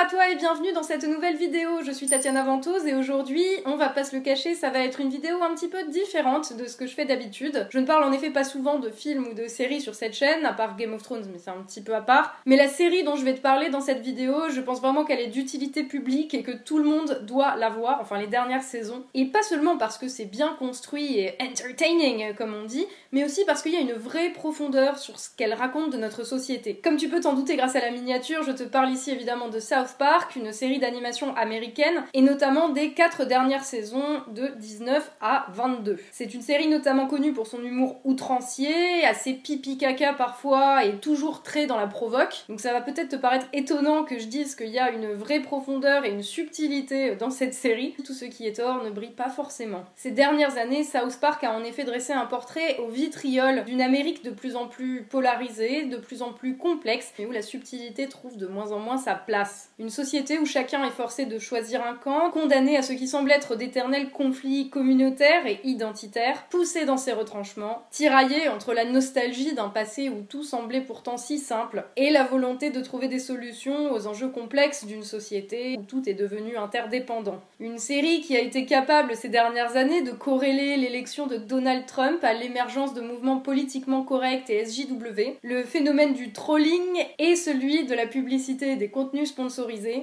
à 0.00 0.06
toi 0.06 0.30
et 0.30 0.36
bienvenue 0.36 0.72
dans 0.72 0.82
cette 0.82 1.04
nouvelle 1.04 1.36
vidéo. 1.36 1.82
Je 1.84 1.90
suis 1.90 2.06
Tatiana 2.06 2.42
Ventose 2.42 2.86
et 2.86 2.94
aujourd'hui, 2.94 3.44
on 3.66 3.76
va 3.76 3.90
pas 3.90 4.02
se 4.02 4.16
le 4.16 4.22
cacher, 4.22 4.54
ça 4.54 4.70
va 4.70 4.78
être 4.78 4.98
une 4.98 5.10
vidéo 5.10 5.42
un 5.42 5.54
petit 5.54 5.68
peu 5.68 5.84
différente 5.88 6.56
de 6.56 6.64
ce 6.64 6.76
que 6.76 6.86
je 6.86 6.94
fais 6.94 7.04
d'habitude. 7.04 7.66
Je 7.68 7.78
ne 7.78 7.84
parle 7.84 8.04
en 8.04 8.12
effet 8.12 8.30
pas 8.30 8.44
souvent 8.44 8.78
de 8.78 8.88
films 8.88 9.26
ou 9.26 9.34
de 9.34 9.46
séries 9.46 9.82
sur 9.82 9.94
cette 9.94 10.14
chaîne, 10.14 10.46
à 10.46 10.54
part 10.54 10.76
Game 10.76 10.94
of 10.94 11.02
Thrones, 11.02 11.28
mais 11.30 11.38
c'est 11.38 11.50
un 11.50 11.62
petit 11.62 11.82
peu 11.82 11.94
à 11.94 12.00
part. 12.00 12.34
Mais 12.46 12.56
la 12.56 12.68
série 12.68 13.04
dont 13.04 13.14
je 13.14 13.26
vais 13.26 13.34
te 13.34 13.42
parler 13.42 13.68
dans 13.68 13.82
cette 13.82 14.00
vidéo, 14.00 14.48
je 14.48 14.62
pense 14.62 14.80
vraiment 14.80 15.04
qu'elle 15.04 15.20
est 15.20 15.26
d'utilité 15.26 15.82
publique 15.82 16.32
et 16.32 16.42
que 16.42 16.52
tout 16.52 16.78
le 16.78 16.84
monde 16.84 17.20
doit 17.26 17.56
la 17.56 17.68
voir, 17.68 17.98
enfin 18.00 18.18
les 18.18 18.26
dernières 18.26 18.62
saisons. 18.62 19.04
Et 19.12 19.26
pas 19.26 19.42
seulement 19.42 19.76
parce 19.76 19.98
que 19.98 20.08
c'est 20.08 20.24
bien 20.24 20.56
construit 20.58 21.18
et 21.18 21.36
entertaining, 21.42 22.34
comme 22.36 22.54
on 22.54 22.64
dit, 22.64 22.86
mais 23.12 23.22
aussi 23.22 23.44
parce 23.44 23.60
qu'il 23.60 23.74
y 23.74 23.76
a 23.76 23.80
une 23.80 23.92
vraie 23.92 24.30
profondeur 24.30 24.98
sur 24.98 25.20
ce 25.20 25.28
qu'elle 25.36 25.52
raconte 25.52 25.92
de 25.92 25.98
notre 25.98 26.24
société. 26.24 26.80
Comme 26.82 26.96
tu 26.96 27.10
peux 27.10 27.20
t'en 27.20 27.34
douter 27.34 27.56
grâce 27.56 27.76
à 27.76 27.80
la 27.80 27.90
miniature, 27.90 28.44
je 28.44 28.52
te 28.52 28.62
parle 28.62 28.88
ici 28.88 29.10
évidemment 29.10 29.50
de 29.50 29.60
South 29.60 29.89
Park, 29.98 30.36
une 30.36 30.52
série 30.52 30.78
d'animation 30.78 31.34
américaine, 31.36 32.04
et 32.14 32.22
notamment 32.22 32.68
des 32.68 32.92
4 32.92 33.24
dernières 33.24 33.64
saisons 33.64 34.22
de 34.28 34.48
19 34.58 35.10
à 35.20 35.46
22. 35.52 35.98
C'est 36.12 36.34
une 36.34 36.42
série 36.42 36.68
notamment 36.68 37.06
connue 37.06 37.32
pour 37.32 37.46
son 37.46 37.62
humour 37.62 38.00
outrancier, 38.04 39.04
assez 39.04 39.34
pipi 39.34 39.78
caca 39.78 40.12
parfois, 40.12 40.84
et 40.84 40.96
toujours 40.96 41.42
très 41.42 41.66
dans 41.66 41.76
la 41.76 41.86
provoque. 41.86 42.44
Donc 42.48 42.60
ça 42.60 42.72
va 42.72 42.80
peut-être 42.80 43.10
te 43.10 43.16
paraître 43.16 43.46
étonnant 43.52 44.04
que 44.04 44.18
je 44.18 44.26
dise 44.26 44.54
qu'il 44.54 44.68
y 44.68 44.78
a 44.78 44.90
une 44.90 45.12
vraie 45.12 45.40
profondeur 45.40 46.04
et 46.04 46.10
une 46.10 46.22
subtilité 46.22 47.16
dans 47.16 47.30
cette 47.30 47.54
série. 47.54 47.94
Tout 48.04 48.14
ce 48.14 48.24
qui 48.24 48.46
est 48.46 48.60
or 48.60 48.82
ne 48.82 48.90
brille 48.90 49.10
pas 49.10 49.30
forcément. 49.30 49.84
Ces 49.96 50.10
dernières 50.10 50.58
années, 50.58 50.84
South 50.84 51.18
Park 51.20 51.44
a 51.44 51.52
en 51.52 51.64
effet 51.64 51.84
dressé 51.84 52.12
un 52.12 52.26
portrait 52.26 52.78
au 52.78 52.88
vitriol 52.88 53.64
d'une 53.64 53.80
Amérique 53.80 54.24
de 54.24 54.30
plus 54.30 54.56
en 54.56 54.66
plus 54.66 55.02
polarisée, 55.02 55.84
de 55.84 55.96
plus 55.96 56.22
en 56.22 56.32
plus 56.32 56.56
complexe, 56.56 57.12
mais 57.18 57.26
où 57.26 57.32
la 57.32 57.42
subtilité 57.42 58.08
trouve 58.08 58.36
de 58.36 58.46
moins 58.46 58.72
en 58.72 58.78
moins 58.78 58.98
sa 58.98 59.14
place 59.14 59.70
une 59.80 59.88
société 59.88 60.38
où 60.38 60.44
chacun 60.44 60.84
est 60.84 60.90
forcé 60.90 61.24
de 61.24 61.38
choisir 61.38 61.82
un 61.82 61.94
camp, 61.94 62.30
condamné 62.30 62.76
à 62.76 62.82
ce 62.82 62.92
qui 62.92 63.08
semble 63.08 63.32
être 63.32 63.56
d'éternels 63.56 64.10
conflits 64.10 64.68
communautaires 64.68 65.46
et 65.46 65.58
identitaires, 65.64 66.46
poussé 66.50 66.84
dans 66.84 66.98
ses 66.98 67.12
retranchements, 67.12 67.82
tiraillé 67.90 68.50
entre 68.50 68.74
la 68.74 68.84
nostalgie 68.84 69.54
d'un 69.54 69.70
passé 69.70 70.10
où 70.10 70.20
tout 70.28 70.44
semblait 70.44 70.82
pourtant 70.82 71.16
si 71.16 71.38
simple 71.38 71.84
et 71.96 72.10
la 72.10 72.24
volonté 72.24 72.68
de 72.68 72.82
trouver 72.82 73.08
des 73.08 73.18
solutions 73.18 73.90
aux 73.90 74.06
enjeux 74.06 74.28
complexes 74.28 74.84
d'une 74.84 75.02
société 75.02 75.78
où 75.78 75.82
tout 75.84 76.06
est 76.06 76.14
devenu 76.14 76.58
interdépendant. 76.58 77.40
Une 77.58 77.78
série 77.78 78.20
qui 78.20 78.36
a 78.36 78.40
été 78.40 78.66
capable 78.66 79.16
ces 79.16 79.30
dernières 79.30 79.78
années 79.78 80.02
de 80.02 80.12
corréler 80.12 80.76
l'élection 80.76 81.26
de 81.26 81.38
Donald 81.38 81.86
Trump 81.86 82.22
à 82.22 82.34
l'émergence 82.34 82.92
de 82.92 83.00
mouvements 83.00 83.38
politiquement 83.38 84.02
corrects 84.02 84.50
et 84.50 84.62
SJW, 84.66 85.38
le 85.42 85.64
phénomène 85.64 86.12
du 86.12 86.32
trolling 86.32 87.02
et 87.18 87.34
celui 87.34 87.86
de 87.86 87.94
la 87.94 88.06
publicité 88.06 88.76
des 88.76 88.90
contenus 88.90 89.30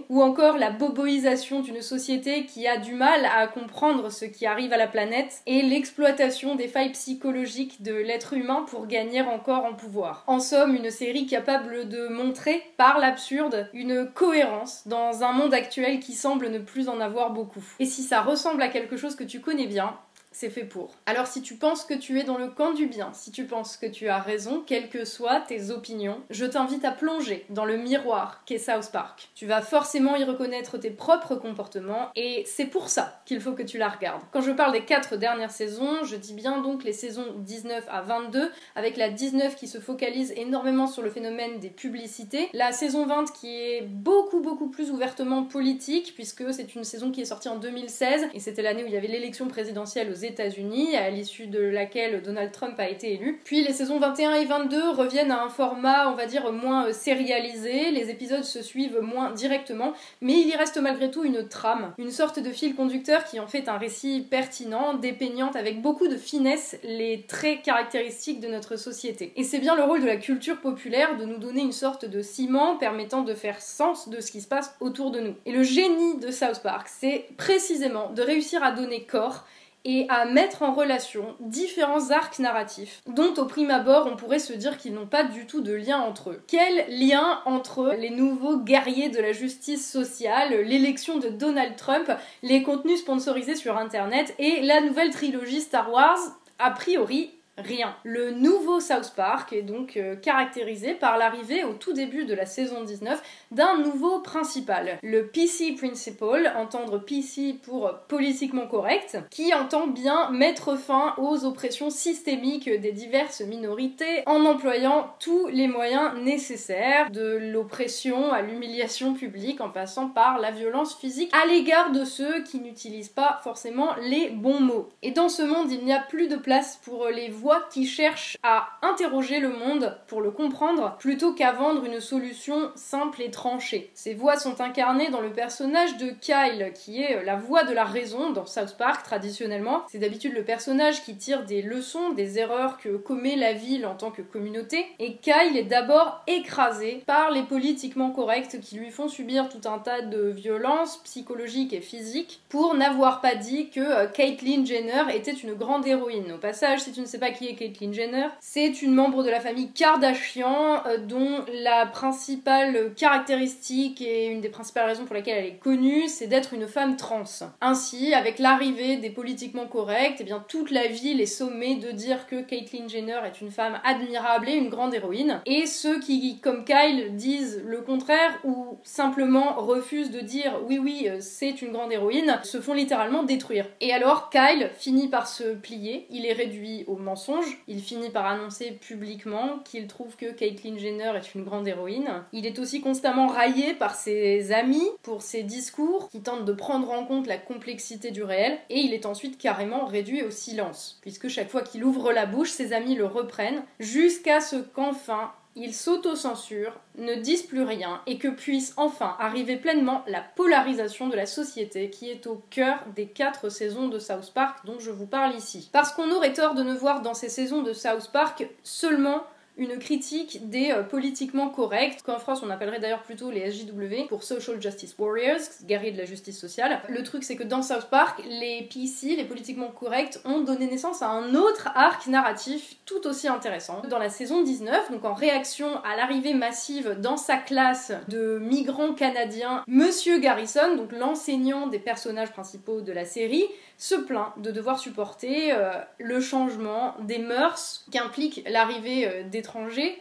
ou 0.09 0.21
encore 0.21 0.57
la 0.57 0.71
boboisation 0.71 1.61
d'une 1.61 1.81
société 1.81 2.45
qui 2.45 2.67
a 2.67 2.77
du 2.77 2.93
mal 2.93 3.25
à 3.25 3.47
comprendre 3.47 4.11
ce 4.11 4.25
qui 4.25 4.45
arrive 4.45 4.73
à 4.73 4.77
la 4.77 4.87
planète, 4.87 5.41
et 5.45 5.61
l'exploitation 5.61 6.55
des 6.55 6.67
failles 6.67 6.91
psychologiques 6.91 7.81
de 7.81 7.93
l'être 7.93 8.33
humain 8.33 8.65
pour 8.69 8.87
gagner 8.87 9.21
encore 9.21 9.65
en 9.65 9.73
pouvoir. 9.73 10.23
En 10.27 10.39
somme, 10.39 10.75
une 10.75 10.91
série 10.91 11.25
capable 11.25 11.89
de 11.89 12.07
montrer, 12.07 12.61
par 12.77 12.99
l'absurde, 12.99 13.69
une 13.73 14.09
cohérence 14.13 14.87
dans 14.87 15.23
un 15.23 15.31
monde 15.31 15.53
actuel 15.53 15.99
qui 15.99 16.13
semble 16.13 16.49
ne 16.49 16.59
plus 16.59 16.89
en 16.89 16.99
avoir 16.99 17.31
beaucoup. 17.31 17.63
Et 17.79 17.85
si 17.85 18.03
ça 18.03 18.21
ressemble 18.21 18.61
à 18.61 18.69
quelque 18.69 18.97
chose 18.97 19.15
que 19.15 19.23
tu 19.23 19.39
connais 19.39 19.67
bien, 19.67 19.97
c'est 20.37 20.51
fait 20.51 20.65
pour. 20.65 20.91
Alors 21.07 21.25
si 21.25 21.41
tu 21.41 21.55
penses 21.55 21.83
que 21.83 21.95
tu 21.95 22.19
es 22.19 22.23
dans 22.23 22.37
le 22.37 22.49
camp 22.49 22.71
du 22.71 22.85
bien, 22.85 23.09
si 23.13 23.31
tu 23.31 23.45
penses 23.45 23.75
que 23.75 23.87
tu 23.87 24.07
as 24.07 24.19
raison, 24.19 24.63
quelles 24.67 24.87
que 24.87 25.03
soient 25.03 25.39
tes 25.39 25.71
opinions, 25.71 26.21
je 26.29 26.45
t'invite 26.45 26.85
à 26.85 26.91
plonger 26.91 27.43
dans 27.49 27.65
le 27.65 27.75
miroir 27.75 28.43
qu'est 28.45 28.59
South 28.59 28.91
Park. 28.91 29.29
Tu 29.33 29.47
vas 29.47 29.61
forcément 29.61 30.15
y 30.15 30.23
reconnaître 30.23 30.77
tes 30.77 30.91
propres 30.91 31.35
comportements 31.35 32.11
et 32.15 32.43
c'est 32.45 32.67
pour 32.67 32.89
ça 32.89 33.19
qu'il 33.25 33.41
faut 33.41 33.53
que 33.53 33.63
tu 33.63 33.79
la 33.79 33.89
regardes. 33.89 34.21
Quand 34.31 34.41
je 34.41 34.51
parle 34.51 34.73
des 34.73 34.85
quatre 34.85 35.17
dernières 35.17 35.49
saisons, 35.49 36.03
je 36.03 36.15
dis 36.15 36.35
bien 36.35 36.61
donc 36.61 36.83
les 36.83 36.93
saisons 36.93 37.33
19 37.37 37.85
à 37.89 38.01
22, 38.01 38.51
avec 38.75 38.95
la 38.95 39.09
19 39.09 39.55
qui 39.55 39.67
se 39.67 39.79
focalise 39.79 40.33
énormément 40.37 40.85
sur 40.85 41.01
le 41.01 41.09
phénomène 41.09 41.59
des 41.59 41.71
publicités, 41.71 42.49
la 42.53 42.73
saison 42.73 43.07
20 43.07 43.33
qui 43.33 43.59
est 43.59 43.81
beaucoup 43.81 44.41
beaucoup 44.41 44.69
plus 44.69 44.91
ouvertement 44.91 45.45
politique 45.45 46.13
puisque 46.13 46.53
c'est 46.53 46.75
une 46.75 46.83
saison 46.83 47.09
qui 47.09 47.21
est 47.21 47.25
sortie 47.25 47.49
en 47.49 47.57
2016 47.57 48.27
et 48.35 48.39
c'était 48.39 48.61
l'année 48.61 48.83
où 48.83 48.87
il 48.87 48.93
y 48.93 48.97
avait 48.97 49.07
l'élection 49.07 49.47
présidentielle 49.47 50.11
aux 50.11 50.26
États-Unis, 50.27 50.95
à 50.95 51.09
l'issue 51.09 51.47
de 51.47 51.59
laquelle 51.59 52.21
Donald 52.21 52.51
Trump 52.51 52.79
a 52.79 52.89
été 52.89 53.13
élu. 53.13 53.39
Puis 53.43 53.63
les 53.63 53.73
saisons 53.73 53.99
21 53.99 54.35
et 54.35 54.45
22 54.45 54.91
reviennent 54.91 55.31
à 55.31 55.43
un 55.43 55.49
format, 55.49 56.09
on 56.11 56.15
va 56.15 56.25
dire, 56.25 56.51
moins 56.51 56.87
euh, 56.87 56.93
sérialisé, 56.93 57.91
les 57.91 58.09
épisodes 58.09 58.43
se 58.43 58.61
suivent 58.61 58.99
moins 59.01 59.31
directement, 59.31 59.93
mais 60.21 60.33
il 60.33 60.47
y 60.47 60.55
reste 60.55 60.77
malgré 60.77 61.09
tout 61.09 61.23
une 61.23 61.47
trame, 61.47 61.93
une 61.97 62.11
sorte 62.11 62.39
de 62.39 62.51
fil 62.51 62.75
conducteur 62.75 63.23
qui 63.23 63.39
en 63.39 63.47
fait 63.47 63.69
un 63.69 63.77
récit 63.77 64.25
pertinent, 64.29 64.93
dépeignant 64.93 65.51
avec 65.51 65.81
beaucoup 65.81 66.07
de 66.07 66.17
finesse 66.17 66.77
les 66.83 67.25
traits 67.27 67.61
caractéristiques 67.61 68.39
de 68.39 68.47
notre 68.47 68.75
société. 68.75 69.33
Et 69.35 69.43
c'est 69.43 69.59
bien 69.59 69.75
le 69.75 69.83
rôle 69.83 70.01
de 70.01 70.07
la 70.07 70.17
culture 70.17 70.57
populaire 70.57 71.17
de 71.17 71.25
nous 71.25 71.37
donner 71.37 71.61
une 71.61 71.71
sorte 71.71 72.05
de 72.05 72.21
ciment 72.21 72.77
permettant 72.77 73.21
de 73.21 73.33
faire 73.33 73.61
sens 73.61 74.09
de 74.09 74.19
ce 74.19 74.31
qui 74.31 74.41
se 74.41 74.47
passe 74.47 74.75
autour 74.79 75.11
de 75.11 75.19
nous. 75.19 75.35
Et 75.45 75.51
le 75.51 75.63
génie 75.63 76.17
de 76.17 76.31
South 76.31 76.61
Park, 76.63 76.87
c'est 76.87 77.25
précisément 77.37 78.11
de 78.11 78.21
réussir 78.21 78.63
à 78.63 78.71
donner 78.71 79.03
corps 79.03 79.45
et 79.85 80.05
à 80.09 80.25
mettre 80.25 80.63
en 80.63 80.73
relation 80.73 81.35
différents 81.39 82.11
arcs 82.11 82.39
narratifs 82.39 83.01
dont 83.07 83.33
au 83.37 83.45
prime 83.45 83.71
abord 83.71 84.09
on 84.11 84.15
pourrait 84.15 84.39
se 84.39 84.53
dire 84.53 84.77
qu'ils 84.77 84.93
n'ont 84.93 85.07
pas 85.07 85.23
du 85.23 85.45
tout 85.45 85.61
de 85.61 85.73
lien 85.73 85.99
entre 85.99 86.31
eux. 86.31 86.41
Quel 86.47 86.85
lien 86.89 87.41
entre 87.45 87.95
les 87.97 88.09
nouveaux 88.09 88.57
guerriers 88.57 89.09
de 89.09 89.19
la 89.19 89.31
justice 89.31 89.89
sociale, 89.89 90.61
l'élection 90.61 91.17
de 91.17 91.29
Donald 91.29 91.75
Trump, 91.75 92.11
les 92.43 92.63
contenus 92.63 92.99
sponsorisés 92.99 93.55
sur 93.55 93.77
Internet 93.77 94.33
et 94.39 94.61
la 94.61 94.81
nouvelle 94.81 95.11
trilogie 95.11 95.61
Star 95.61 95.91
Wars? 95.91 96.19
A 96.59 96.71
priori, 96.71 97.36
rien. 97.57 97.95
Le 98.03 98.31
nouveau 98.31 98.79
South 98.79 99.13
Park 99.15 99.53
est 99.53 99.63
donc 99.63 99.97
euh, 99.97 100.15
caractérisé 100.15 100.93
par 100.93 101.17
l'arrivée 101.17 101.63
au 101.63 101.73
tout 101.73 101.93
début 101.93 102.25
de 102.25 102.33
la 102.33 102.45
saison 102.45 102.83
19 102.83 103.21
d'un 103.51 103.77
nouveau 103.77 104.19
principal, 104.19 104.99
le 105.01 105.27
PC 105.27 105.73
Principal, 105.73 106.53
entendre 106.57 106.99
PC 106.99 107.55
pour 107.63 107.91
politiquement 108.07 108.67
correct, 108.67 109.17
qui 109.29 109.53
entend 109.53 109.87
bien 109.87 110.29
mettre 110.31 110.77
fin 110.77 111.15
aux 111.17 111.45
oppressions 111.45 111.89
systémiques 111.89 112.69
des 112.69 112.91
diverses 112.91 113.41
minorités 113.41 114.23
en 114.25 114.45
employant 114.45 115.15
tous 115.19 115.47
les 115.47 115.67
moyens 115.67 116.13
nécessaires, 116.21 117.09
de 117.11 117.37
l'oppression 117.51 118.31
à 118.31 118.41
l'humiliation 118.41 119.13
publique 119.13 119.61
en 119.61 119.69
passant 119.69 120.09
par 120.09 120.39
la 120.39 120.51
violence 120.51 120.95
physique 120.95 121.33
à 121.33 121.47
l'égard 121.47 121.91
de 121.91 122.05
ceux 122.05 122.43
qui 122.43 122.59
n'utilisent 122.59 123.09
pas 123.09 123.39
forcément 123.43 123.95
les 124.01 124.29
bons 124.29 124.59
mots. 124.59 124.89
Et 125.01 125.11
dans 125.11 125.29
ce 125.29 125.41
monde, 125.41 125.71
il 125.71 125.83
n'y 125.83 125.93
a 125.93 125.99
plus 125.99 126.27
de 126.27 126.35
place 126.35 126.79
pour 126.83 127.07
les 127.07 127.29
voix 127.29 127.46
qui 127.69 127.85
cherche 127.85 128.37
à 128.43 128.69
interroger 128.81 129.39
le 129.39 129.49
monde 129.49 129.97
pour 130.07 130.21
le 130.21 130.31
comprendre 130.31 130.95
plutôt 130.99 131.33
qu'à 131.33 131.51
vendre 131.51 131.85
une 131.85 131.99
solution 131.99 132.71
simple 132.75 133.21
et 133.21 133.31
tranchée. 133.31 133.89
Ces 133.93 134.13
voix 134.13 134.37
sont 134.37 134.61
incarnées 134.61 135.09
dans 135.09 135.21
le 135.21 135.31
personnage 135.31 135.97
de 135.97 136.09
Kyle 136.09 136.71
qui 136.73 137.01
est 137.01 137.23
la 137.23 137.35
voix 137.35 137.63
de 137.63 137.73
la 137.73 137.85
raison 137.85 138.31
dans 138.31 138.45
South 138.45 138.75
Park 138.77 139.03
traditionnellement. 139.03 139.83
C'est 139.89 139.99
d'habitude 139.99 140.33
le 140.33 140.43
personnage 140.43 141.03
qui 141.03 141.15
tire 141.15 141.43
des 141.45 141.61
leçons 141.61 142.11
des 142.11 142.39
erreurs 142.39 142.77
que 142.77 142.97
commet 142.97 143.35
la 143.35 143.53
ville 143.53 143.85
en 143.85 143.95
tant 143.95 144.11
que 144.11 144.21
communauté 144.21 144.85
et 144.99 145.15
Kyle 145.15 145.55
est 145.55 145.63
d'abord 145.63 146.23
écrasé 146.27 147.03
par 147.05 147.31
les 147.31 147.43
politiquement 147.43 148.11
corrects 148.11 148.59
qui 148.61 148.75
lui 148.77 148.91
font 148.91 149.07
subir 149.07 149.49
tout 149.49 149.67
un 149.67 149.79
tas 149.79 150.01
de 150.01 150.29
violences 150.29 150.97
psychologiques 151.03 151.73
et 151.73 151.81
physiques 151.81 152.41
pour 152.49 152.75
n'avoir 152.75 153.21
pas 153.21 153.35
dit 153.35 153.69
que 153.69 153.79
euh, 153.79 154.07
Caitlyn 154.07 154.65
Jenner 154.65 155.03
était 155.13 155.31
une 155.31 155.53
grande 155.53 155.85
héroïne. 155.87 156.31
Au 156.33 156.37
passage, 156.37 156.81
si 156.81 156.91
tu 156.91 157.01
ne 157.01 157.05
sais 157.05 157.19
pas 157.19 157.31
qui 157.37 157.55
Caitlyn 157.55 157.93
Jenner. 157.93 158.27
C'est 158.39 158.81
une 158.81 158.93
membre 158.93 159.23
de 159.23 159.29
la 159.29 159.39
famille 159.39 159.71
Kardashian 159.71 160.85
euh, 160.85 160.97
dont 160.97 161.45
la 161.63 161.85
principale 161.85 162.93
caractéristique 162.95 164.01
et 164.01 164.27
une 164.27 164.41
des 164.41 164.49
principales 164.49 164.87
raisons 164.87 165.05
pour 165.05 165.15
lesquelles 165.15 165.37
elle 165.37 165.53
est 165.53 165.59
connue, 165.59 166.07
c'est 166.07 166.27
d'être 166.27 166.53
une 166.53 166.67
femme 166.67 166.95
trans. 166.95 167.23
Ainsi, 167.61 168.13
avec 168.13 168.39
l'arrivée 168.39 168.97
des 168.97 169.09
politiquement 169.09 169.67
corrects, 169.67 170.17
eh 170.19 170.23
bien 170.23 170.43
toute 170.47 170.71
la 170.71 170.87
ville 170.87 171.21
est 171.21 171.25
sommée 171.25 171.75
de 171.75 171.91
dire 171.91 172.27
que 172.27 172.41
Caitlyn 172.41 172.87
Jenner 172.87 173.19
est 173.25 173.41
une 173.41 173.51
femme 173.51 173.79
admirable 173.83 174.49
et 174.49 174.55
une 174.55 174.69
grande 174.69 174.93
héroïne. 174.93 175.41
Et 175.45 175.65
ceux 175.65 175.99
qui, 175.99 176.39
comme 176.39 176.65
Kyle, 176.65 177.15
disent 177.15 177.61
le 177.65 177.81
contraire 177.81 178.39
ou 178.43 178.77
simplement 178.83 179.55
refusent 179.55 180.11
de 180.11 180.19
dire 180.19 180.59
oui 180.67 180.79
oui 180.79 181.07
euh, 181.07 181.17
c'est 181.19 181.61
une 181.61 181.71
grande 181.71 181.91
héroïne, 181.91 182.39
se 182.43 182.61
font 182.61 182.73
littéralement 182.73 183.23
détruire. 183.23 183.67
Et 183.81 183.93
alors 183.93 184.29
Kyle 184.29 184.69
finit 184.77 185.07
par 185.07 185.27
se 185.27 185.53
plier, 185.55 186.07
il 186.09 186.25
est 186.25 186.33
réduit 186.33 186.83
au 186.87 186.95
mensonge 186.95 187.26
il 187.67 187.81
finit 187.81 188.09
par 188.09 188.25
annoncer 188.25 188.71
publiquement 188.71 189.59
qu'il 189.65 189.87
trouve 189.87 190.15
que 190.15 190.31
Caitlyn 190.31 190.77
Jenner 190.77 191.13
est 191.15 191.35
une 191.35 191.43
grande 191.43 191.67
héroïne. 191.67 192.23
Il 192.33 192.45
est 192.45 192.59
aussi 192.59 192.81
constamment 192.81 193.27
raillé 193.27 193.73
par 193.73 193.95
ses 193.95 194.51
amis 194.51 194.87
pour 195.03 195.21
ses 195.21 195.43
discours 195.43 196.09
qui 196.09 196.21
tentent 196.21 196.45
de 196.45 196.53
prendre 196.53 196.91
en 196.91 197.05
compte 197.05 197.27
la 197.27 197.37
complexité 197.37 198.11
du 198.11 198.23
réel 198.23 198.57
et 198.69 198.79
il 198.79 198.93
est 198.93 199.05
ensuite 199.05 199.37
carrément 199.37 199.85
réduit 199.85 200.23
au 200.23 200.31
silence 200.31 200.99
puisque 201.01 201.27
chaque 201.27 201.49
fois 201.49 201.61
qu'il 201.61 201.83
ouvre 201.83 202.11
la 202.11 202.25
bouche, 202.25 202.49
ses 202.49 202.73
amis 202.73 202.95
le 202.95 203.05
reprennent 203.05 203.63
jusqu'à 203.79 204.41
ce 204.41 204.57
qu'enfin 204.57 205.31
ils 205.57 205.73
s'autocensurent, 205.73 206.79
ne 206.97 207.15
disent 207.15 207.43
plus 207.43 207.63
rien 207.63 208.01
et 208.05 208.19
que 208.19 208.27
puisse 208.27 208.73
enfin 208.77 209.17
arriver 209.19 209.57
pleinement 209.57 210.03
la 210.07 210.21
polarisation 210.21 211.07
de 211.07 211.15
la 211.15 211.25
société 211.25 211.89
qui 211.89 212.09
est 212.09 212.27
au 212.27 212.43
cœur 212.51 212.79
des 212.95 213.07
quatre 213.07 213.49
saisons 213.49 213.87
de 213.87 213.97
South 213.97 214.31
Park 214.33 214.65
dont 214.65 214.79
je 214.79 214.91
vous 214.91 215.07
parle 215.07 215.35
ici. 215.35 215.69
Parce 215.73 215.91
qu'on 215.91 216.11
aurait 216.11 216.33
tort 216.33 216.53
de 216.53 216.61
ne 216.61 216.75
voir 216.75 217.01
dans 217.01 217.15
ces 217.15 217.29
saisons 217.29 217.63
de 217.63 217.73
South 217.73 218.11
Park 218.13 218.47
seulement 218.63 219.23
une 219.57 219.79
critique 219.79 220.49
des 220.49 220.71
euh, 220.71 220.83
politiquement 220.83 221.49
corrects, 221.49 222.01
qu'en 222.03 222.19
France 222.19 222.41
on 222.43 222.49
appellerait 222.49 222.79
d'ailleurs 222.79 223.03
plutôt 223.03 223.31
les 223.31 223.51
SJW 223.51 224.07
pour 224.07 224.23
Social 224.23 224.61
Justice 224.61 224.95
Warriors, 224.97 225.41
guerriers 225.63 225.91
de 225.91 225.97
la 225.97 226.05
justice 226.05 226.39
sociale. 226.39 226.81
Le 226.89 227.03
truc 227.03 227.23
c'est 227.23 227.35
que 227.35 227.43
dans 227.43 227.61
South 227.61 227.87
Park, 227.89 228.21
les 228.27 228.67
PC, 228.71 229.15
les 229.15 229.25
politiquement 229.25 229.69
corrects, 229.69 230.19
ont 230.25 230.41
donné 230.41 230.67
naissance 230.67 231.01
à 231.01 231.09
un 231.09 231.33
autre 231.35 231.69
arc 231.75 232.07
narratif 232.07 232.77
tout 232.85 233.05
aussi 233.07 233.27
intéressant. 233.27 233.81
Dans 233.89 233.99
la 233.99 234.09
saison 234.09 234.43
19, 234.43 234.91
donc 234.91 235.05
en 235.05 235.13
réaction 235.13 235.81
à 235.83 235.95
l'arrivée 235.95 236.33
massive 236.33 236.97
dans 237.01 237.17
sa 237.17 237.37
classe 237.37 237.91
de 238.07 238.39
migrants 238.39 238.93
canadiens, 238.93 239.63
Monsieur 239.67 240.19
Garrison, 240.19 240.75
donc 240.75 240.91
l'enseignant 240.91 241.67
des 241.67 241.79
personnages 241.79 242.31
principaux 242.31 242.81
de 242.81 242.91
la 242.91 243.05
série, 243.05 243.45
se 243.77 243.95
plaint 243.95 244.33
de 244.37 244.51
devoir 244.51 244.79
supporter 244.79 245.51
euh, 245.51 245.71
le 245.99 246.19
changement 246.19 246.95
des 247.01 247.19
mœurs 247.19 247.85
qu'implique 247.91 248.43
l'arrivée 248.49 249.07
euh, 249.07 249.23